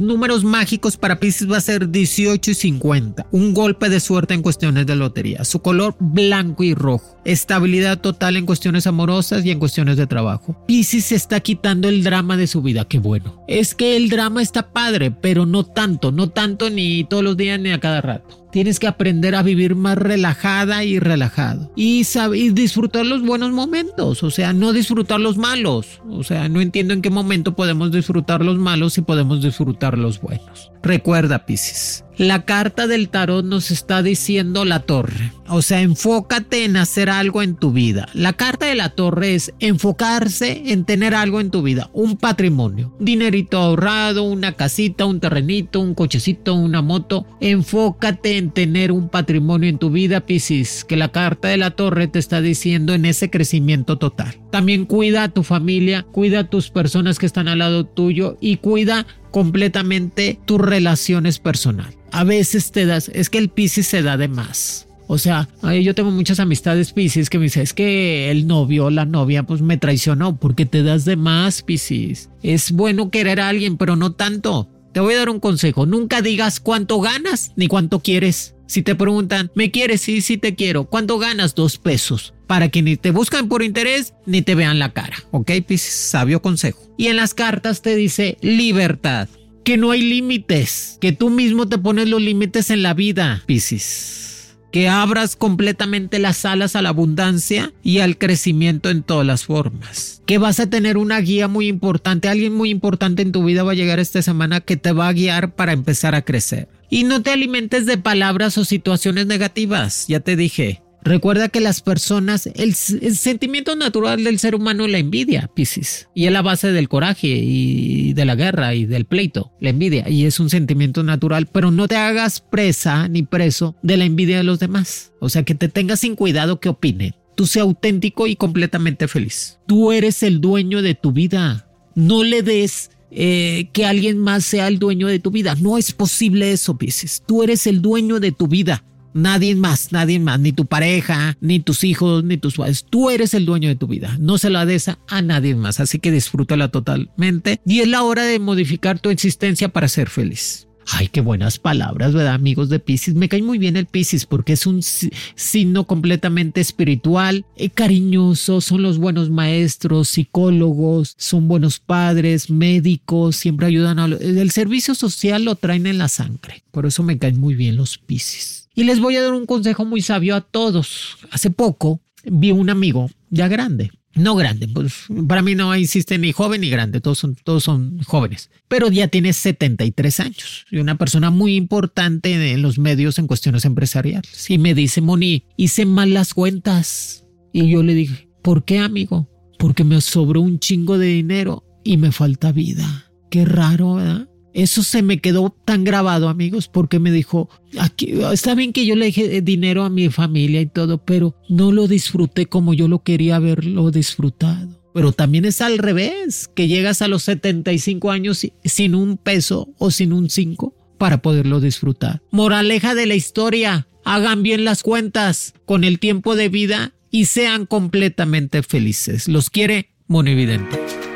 números 0.00 0.44
mágicos 0.44 0.96
para 0.96 1.20
Pisces 1.20 1.50
va 1.50 1.58
a 1.58 1.60
ser 1.60 1.90
18 1.90 2.50
y 2.50 2.54
50. 2.54 3.26
Un 3.30 3.52
golpe 3.52 3.90
de 3.90 4.00
suerte 4.00 4.32
en 4.32 4.40
cuestiones 4.40 4.86
de 4.86 4.96
lotería. 4.96 5.44
Su 5.44 5.60
color 5.60 5.94
blanco 6.00 6.64
y 6.64 6.74
rojo. 6.74 7.18
Estabilidad 7.26 8.00
total 8.00 8.38
en 8.38 8.46
cuestiones 8.46 8.86
amorosas 8.86 9.44
y 9.44 9.50
en 9.50 9.58
cuestiones 9.58 9.98
de 9.98 10.06
trabajo. 10.06 10.56
Pisces 10.66 11.04
se 11.04 11.16
está 11.16 11.40
quitando 11.40 11.88
el 11.90 12.02
drama 12.02 12.38
de 12.38 12.46
su 12.46 12.62
vida. 12.62 12.86
Qué 12.86 12.98
bueno. 12.98 13.44
Es 13.46 13.74
que 13.74 13.94
el 13.94 14.08
drama 14.08 14.40
está 14.40 14.72
padre, 14.72 15.10
pero 15.10 15.44
no 15.44 15.64
tanto. 15.64 16.10
No 16.10 16.30
tanto 16.30 16.70
ni 16.70 17.04
todos 17.04 17.22
los 17.22 17.36
días 17.36 17.60
ni 17.60 17.72
a 17.72 17.78
cada 17.78 18.00
rato. 18.00 18.41
Tienes 18.52 18.78
que 18.78 18.86
aprender 18.86 19.34
a 19.34 19.42
vivir 19.42 19.74
más 19.74 19.96
relajada 19.96 20.84
y 20.84 20.98
relajado. 20.98 21.72
Y, 21.74 22.06
y, 22.34 22.50
disfrutar 22.50 23.06
los 23.06 23.22
buenos 23.22 23.50
momentos. 23.50 24.22
O 24.22 24.30
sea, 24.30 24.52
no 24.52 24.72
disfrutar 24.72 25.20
los 25.20 25.38
malos. 25.38 26.02
O 26.10 26.22
sea, 26.22 26.48
no 26.48 26.60
entiendo 26.60 26.92
en 26.94 27.02
qué 27.02 27.10
momento 27.10 27.54
podemos 27.54 27.90
disfrutar 27.90 28.44
los 28.44 28.58
malos 28.58 28.98
y 28.98 29.02
podemos 29.02 29.42
disfrutar 29.42 29.96
los 29.96 30.20
buenos. 30.20 30.71
Recuerda, 30.82 31.46
Pisces. 31.46 32.04
La 32.18 32.44
carta 32.44 32.86
del 32.86 33.08
tarot 33.08 33.44
nos 33.44 33.70
está 33.70 34.02
diciendo 34.02 34.64
la 34.64 34.80
torre. 34.80 35.32
O 35.48 35.62
sea, 35.62 35.80
enfócate 35.80 36.64
en 36.64 36.76
hacer 36.76 37.08
algo 37.08 37.42
en 37.42 37.56
tu 37.56 37.72
vida. 37.72 38.06
La 38.12 38.34
carta 38.34 38.66
de 38.66 38.74
la 38.74 38.90
torre 38.90 39.34
es 39.34 39.54
enfocarse 39.60 40.62
en 40.66 40.84
tener 40.84 41.14
algo 41.14 41.40
en 41.40 41.50
tu 41.50 41.62
vida. 41.62 41.88
Un 41.94 42.16
patrimonio. 42.16 42.94
Dinerito 42.98 43.58
ahorrado, 43.58 44.24
una 44.24 44.52
casita, 44.52 45.06
un 45.06 45.20
terrenito, 45.20 45.80
un 45.80 45.94
cochecito, 45.94 46.54
una 46.54 46.82
moto. 46.82 47.26
Enfócate 47.40 48.36
en 48.36 48.50
tener 48.50 48.92
un 48.92 49.08
patrimonio 49.08 49.70
en 49.70 49.78
tu 49.78 49.90
vida, 49.90 50.26
Piscis. 50.26 50.84
Que 50.84 50.96
la 50.96 51.12
carta 51.12 51.48
de 51.48 51.56
la 51.56 51.70
torre 51.70 52.08
te 52.08 52.18
está 52.18 52.40
diciendo 52.40 52.92
en 52.92 53.06
ese 53.06 53.30
crecimiento 53.30 53.98
total. 53.98 54.41
También 54.52 54.84
cuida 54.84 55.22
a 55.22 55.28
tu 55.30 55.44
familia, 55.44 56.02
cuida 56.02 56.40
a 56.40 56.44
tus 56.44 56.68
personas 56.68 57.18
que 57.18 57.24
están 57.24 57.48
al 57.48 57.60
lado 57.60 57.86
tuyo 57.86 58.36
y 58.38 58.58
cuida 58.58 59.06
completamente 59.30 60.38
tus 60.44 60.60
relaciones 60.60 61.38
personales. 61.38 61.96
A 62.10 62.22
veces 62.22 62.70
te 62.70 62.84
das, 62.84 63.10
es 63.14 63.30
que 63.30 63.38
el 63.38 63.48
Piscis 63.48 63.86
se 63.86 64.02
da 64.02 64.18
de 64.18 64.28
más. 64.28 64.86
O 65.06 65.16
sea, 65.16 65.48
yo 65.82 65.94
tengo 65.94 66.10
muchas 66.10 66.38
amistades 66.38 66.92
Piscis 66.92 67.30
que 67.30 67.38
me 67.38 67.44
dicen, 67.44 67.62
es 67.62 67.72
que 67.72 68.30
el 68.30 68.46
novio 68.46 68.84
o 68.84 68.90
la 68.90 69.06
novia 69.06 69.42
pues 69.44 69.62
me 69.62 69.78
traicionó 69.78 70.36
porque 70.36 70.66
te 70.66 70.82
das 70.82 71.06
de 71.06 71.16
más 71.16 71.62
Piscis. 71.62 72.28
Es 72.42 72.72
bueno 72.72 73.10
querer 73.10 73.40
a 73.40 73.48
alguien, 73.48 73.78
pero 73.78 73.96
no 73.96 74.12
tanto. 74.12 74.68
Te 74.92 75.00
voy 75.00 75.14
a 75.14 75.18
dar 75.20 75.30
un 75.30 75.40
consejo, 75.40 75.86
nunca 75.86 76.20
digas 76.20 76.60
cuánto 76.60 77.00
ganas 77.00 77.52
ni 77.56 77.68
cuánto 77.68 78.00
quieres. 78.00 78.54
Si 78.72 78.80
te 78.80 78.94
preguntan, 78.94 79.50
¿me 79.54 79.70
quieres? 79.70 80.00
Sí, 80.00 80.22
sí 80.22 80.38
te 80.38 80.54
quiero. 80.54 80.84
¿Cuánto 80.84 81.18
ganas? 81.18 81.54
Dos 81.54 81.76
pesos. 81.76 82.32
Para 82.46 82.70
que 82.70 82.80
ni 82.80 82.96
te 82.96 83.10
buscan 83.10 83.46
por 83.46 83.62
interés 83.62 84.14
ni 84.24 84.40
te 84.40 84.54
vean 84.54 84.78
la 84.78 84.94
cara. 84.94 85.18
¿Ok? 85.30 85.50
Piscis, 85.66 85.92
sabio 85.92 86.40
consejo. 86.40 86.80
Y 86.96 87.08
en 87.08 87.16
las 87.16 87.34
cartas 87.34 87.82
te 87.82 87.94
dice 87.96 88.38
libertad. 88.40 89.28
Que 89.62 89.76
no 89.76 89.90
hay 89.90 90.00
límites. 90.00 90.96
Que 91.02 91.12
tú 91.12 91.28
mismo 91.28 91.68
te 91.68 91.76
pones 91.76 92.08
los 92.08 92.22
límites 92.22 92.70
en 92.70 92.82
la 92.82 92.94
vida, 92.94 93.42
Piscis. 93.44 94.56
Que 94.72 94.88
abras 94.88 95.36
completamente 95.36 96.18
las 96.18 96.46
alas 96.46 96.74
a 96.74 96.80
la 96.80 96.88
abundancia 96.88 97.74
y 97.82 97.98
al 97.98 98.16
crecimiento 98.16 98.88
en 98.88 99.02
todas 99.02 99.26
las 99.26 99.44
formas. 99.44 100.22
Que 100.24 100.38
vas 100.38 100.60
a 100.60 100.70
tener 100.70 100.96
una 100.96 101.20
guía 101.20 101.46
muy 101.46 101.68
importante. 101.68 102.30
Alguien 102.30 102.54
muy 102.54 102.70
importante 102.70 103.20
en 103.20 103.32
tu 103.32 103.44
vida 103.44 103.64
va 103.64 103.72
a 103.72 103.74
llegar 103.74 103.98
esta 103.98 104.22
semana 104.22 104.62
que 104.62 104.78
te 104.78 104.92
va 104.92 105.08
a 105.08 105.12
guiar 105.12 105.54
para 105.56 105.72
empezar 105.72 106.14
a 106.14 106.22
crecer. 106.22 106.68
Y 106.92 107.04
no 107.04 107.22
te 107.22 107.30
alimentes 107.30 107.86
de 107.86 107.96
palabras 107.96 108.58
o 108.58 108.66
situaciones 108.66 109.24
negativas, 109.24 110.04
ya 110.08 110.20
te 110.20 110.36
dije. 110.36 110.82
Recuerda 111.02 111.48
que 111.48 111.60
las 111.60 111.80
personas, 111.80 112.46
el, 112.54 112.74
sentimiento 112.74 113.74
natural 113.76 114.22
del 114.22 114.38
ser 114.38 114.54
humano 114.54 114.84
es 114.84 114.92
la 114.92 114.98
envidia, 114.98 115.50
Piscis. 115.54 116.10
Y 116.14 116.26
es 116.26 116.32
la 116.32 116.42
base 116.42 116.70
del 116.70 116.90
coraje 116.90 117.28
y 117.28 118.12
de 118.12 118.26
la 118.26 118.34
guerra 118.34 118.74
y 118.74 118.84
del 118.84 119.06
pleito, 119.06 119.52
la 119.58 119.70
envidia. 119.70 120.06
Y 120.10 120.26
es 120.26 120.38
un 120.38 120.50
sentimiento 120.50 121.02
natural, 121.02 121.46
pero 121.46 121.70
no 121.70 121.88
te 121.88 121.96
hagas 121.96 122.42
presa 122.42 123.08
ni 123.08 123.22
preso 123.22 123.74
de 123.82 123.96
la 123.96 124.04
envidia 124.04 124.36
de 124.36 124.44
los 124.44 124.58
demás. 124.58 125.14
O 125.18 125.30
sea, 125.30 125.44
que 125.44 125.54
te 125.54 125.70
tengas 125.70 126.00
sin 126.00 126.14
cuidado 126.14 126.60
que 126.60 126.68
opine. 126.68 127.14
Tú 127.36 127.46
sé 127.46 127.60
auténtico 127.60 128.26
y 128.26 128.36
completamente 128.36 129.08
feliz. 129.08 129.60
Tú 129.66 129.92
eres 129.92 130.22
el 130.22 130.42
dueño 130.42 130.82
de 130.82 130.94
tu 130.94 131.12
vida. 131.12 131.66
No 131.94 132.22
le 132.22 132.42
des 132.42 132.90
eh, 133.14 133.68
que 133.72 133.84
alguien 133.84 134.18
más 134.18 134.44
sea 134.44 134.68
el 134.68 134.78
dueño 134.78 135.06
de 135.06 135.18
tu 135.18 135.30
vida. 135.30 135.54
No 135.56 135.76
es 135.76 135.92
posible 135.92 136.52
eso, 136.52 136.78
Pisces. 136.78 137.22
Tú 137.26 137.42
eres 137.42 137.66
el 137.66 137.82
dueño 137.82 138.20
de 138.20 138.32
tu 138.32 138.48
vida. 138.48 138.84
Nadie 139.14 139.54
más, 139.54 139.92
nadie 139.92 140.18
más, 140.18 140.40
ni 140.40 140.52
tu 140.52 140.64
pareja, 140.64 141.36
ni 141.42 141.60
tus 141.60 141.84
hijos, 141.84 142.24
ni 142.24 142.38
tus 142.38 142.56
padres. 142.56 142.86
Tú 142.88 143.10
eres 143.10 143.34
el 143.34 143.44
dueño 143.44 143.68
de 143.68 143.76
tu 143.76 143.86
vida. 143.86 144.16
No 144.18 144.38
se 144.38 144.48
la 144.48 144.64
des 144.64 144.88
a 144.88 145.22
nadie 145.22 145.54
más. 145.54 145.80
Así 145.80 145.98
que 145.98 146.10
disfrútala 146.10 146.68
totalmente. 146.70 147.60
Y 147.66 147.80
es 147.80 147.88
la 147.88 148.02
hora 148.04 148.24
de 148.24 148.38
modificar 148.38 148.98
tu 148.98 149.10
existencia 149.10 149.68
para 149.68 149.88
ser 149.88 150.08
feliz. 150.08 150.66
Ay, 150.90 151.08
qué 151.08 151.20
buenas 151.20 151.58
palabras, 151.58 152.12
¿verdad, 152.12 152.34
amigos 152.34 152.68
de 152.68 152.78
Pisces? 152.78 153.14
Me 153.14 153.28
cae 153.28 153.42
muy 153.42 153.58
bien 153.58 153.76
el 153.76 153.86
Pisces 153.86 154.26
porque 154.26 154.54
es 154.54 154.66
un 154.66 154.82
signo 154.82 155.84
completamente 155.84 156.60
espiritual, 156.60 157.44
eh, 157.56 157.70
cariñoso, 157.70 158.60
son 158.60 158.82
los 158.82 158.98
buenos 158.98 159.30
maestros, 159.30 160.08
psicólogos, 160.08 161.14
son 161.18 161.48
buenos 161.48 161.78
padres, 161.78 162.50
médicos, 162.50 163.36
siempre 163.36 163.66
ayudan 163.66 163.98
a... 163.98 164.06
El 164.06 164.50
servicio 164.50 164.94
social 164.94 165.44
lo 165.44 165.54
traen 165.54 165.86
en 165.86 165.98
la 165.98 166.08
sangre, 166.08 166.64
por 166.70 166.86
eso 166.86 167.02
me 167.02 167.18
caen 167.18 167.38
muy 167.38 167.54
bien 167.54 167.76
los 167.76 167.98
Pisces. 167.98 168.68
Y 168.74 168.84
les 168.84 169.00
voy 169.00 169.16
a 169.16 169.22
dar 169.22 169.34
un 169.34 169.46
consejo 169.46 169.84
muy 169.84 170.02
sabio 170.02 170.34
a 170.34 170.40
todos. 170.40 171.18
Hace 171.30 171.50
poco 171.50 172.00
vi 172.24 172.50
un 172.50 172.70
amigo 172.70 173.10
ya 173.30 173.48
grande, 173.48 173.92
no 174.14 174.34
grande, 174.34 174.68
pues 174.68 175.06
para 175.26 175.42
mí 175.42 175.54
no 175.54 175.72
existe 175.74 176.18
ni 176.18 176.32
joven 176.32 176.60
ni 176.60 176.70
grande, 176.70 177.00
todos 177.00 177.18
son, 177.18 177.34
todos 177.34 177.64
son 177.64 177.98
jóvenes, 178.04 178.50
pero 178.68 178.90
ya 178.90 179.08
tiene 179.08 179.32
73 179.32 180.20
años 180.20 180.66
y 180.70 180.78
una 180.78 180.98
persona 180.98 181.30
muy 181.30 181.56
importante 181.56 182.52
en 182.52 182.62
los 182.62 182.78
medios 182.78 183.18
en 183.18 183.26
cuestiones 183.26 183.64
empresariales. 183.64 184.50
Y 184.50 184.58
me 184.58 184.74
dice, 184.74 185.00
Moni, 185.00 185.46
hice 185.56 185.86
mal 185.86 186.12
las 186.12 186.34
cuentas. 186.34 187.24
Y 187.52 187.70
yo 187.70 187.82
le 187.82 187.94
dije, 187.94 188.28
¿por 188.42 188.64
qué, 188.64 188.78
amigo? 188.78 189.28
Porque 189.58 189.84
me 189.84 190.00
sobró 190.00 190.40
un 190.40 190.58
chingo 190.58 190.98
de 190.98 191.06
dinero 191.06 191.64
y 191.84 191.96
me 191.96 192.12
falta 192.12 192.52
vida. 192.52 193.12
Qué 193.30 193.44
raro, 193.44 193.94
¿verdad? 193.94 194.28
Eso 194.54 194.82
se 194.82 195.02
me 195.02 195.18
quedó 195.18 195.54
tan 195.64 195.84
grabado, 195.84 196.28
amigos, 196.28 196.68
porque 196.68 196.98
me 196.98 197.10
dijo, 197.10 197.48
aquí, 197.78 198.12
está 198.32 198.54
bien 198.54 198.72
que 198.72 198.86
yo 198.86 198.96
le 198.96 199.06
dije 199.06 199.40
dinero 199.40 199.84
a 199.84 199.90
mi 199.90 200.08
familia 200.10 200.60
y 200.60 200.66
todo, 200.66 200.98
pero 200.98 201.34
no 201.48 201.72
lo 201.72 201.88
disfruté 201.88 202.46
como 202.46 202.74
yo 202.74 202.88
lo 202.88 203.02
quería 203.02 203.36
haberlo 203.36 203.90
disfrutado. 203.90 204.80
Pero 204.94 205.12
también 205.12 205.46
es 205.46 205.62
al 205.62 205.78
revés, 205.78 206.50
que 206.54 206.68
llegas 206.68 207.00
a 207.00 207.08
los 207.08 207.22
75 207.22 208.10
años 208.10 208.46
sin 208.64 208.94
un 208.94 209.16
peso 209.16 209.70
o 209.78 209.90
sin 209.90 210.12
un 210.12 210.28
5 210.28 210.74
para 210.98 211.22
poderlo 211.22 211.60
disfrutar. 211.60 212.20
Moraleja 212.30 212.94
de 212.94 213.06
la 213.06 213.14
historia, 213.14 213.88
hagan 214.04 214.42
bien 214.42 214.64
las 214.64 214.82
cuentas 214.82 215.54
con 215.64 215.84
el 215.84 215.98
tiempo 215.98 216.36
de 216.36 216.50
vida 216.50 216.92
y 217.10 217.24
sean 217.24 217.64
completamente 217.64 218.62
felices. 218.62 219.28
Los 219.28 219.48
quiere 219.48 219.92
Monividente. 220.12 220.78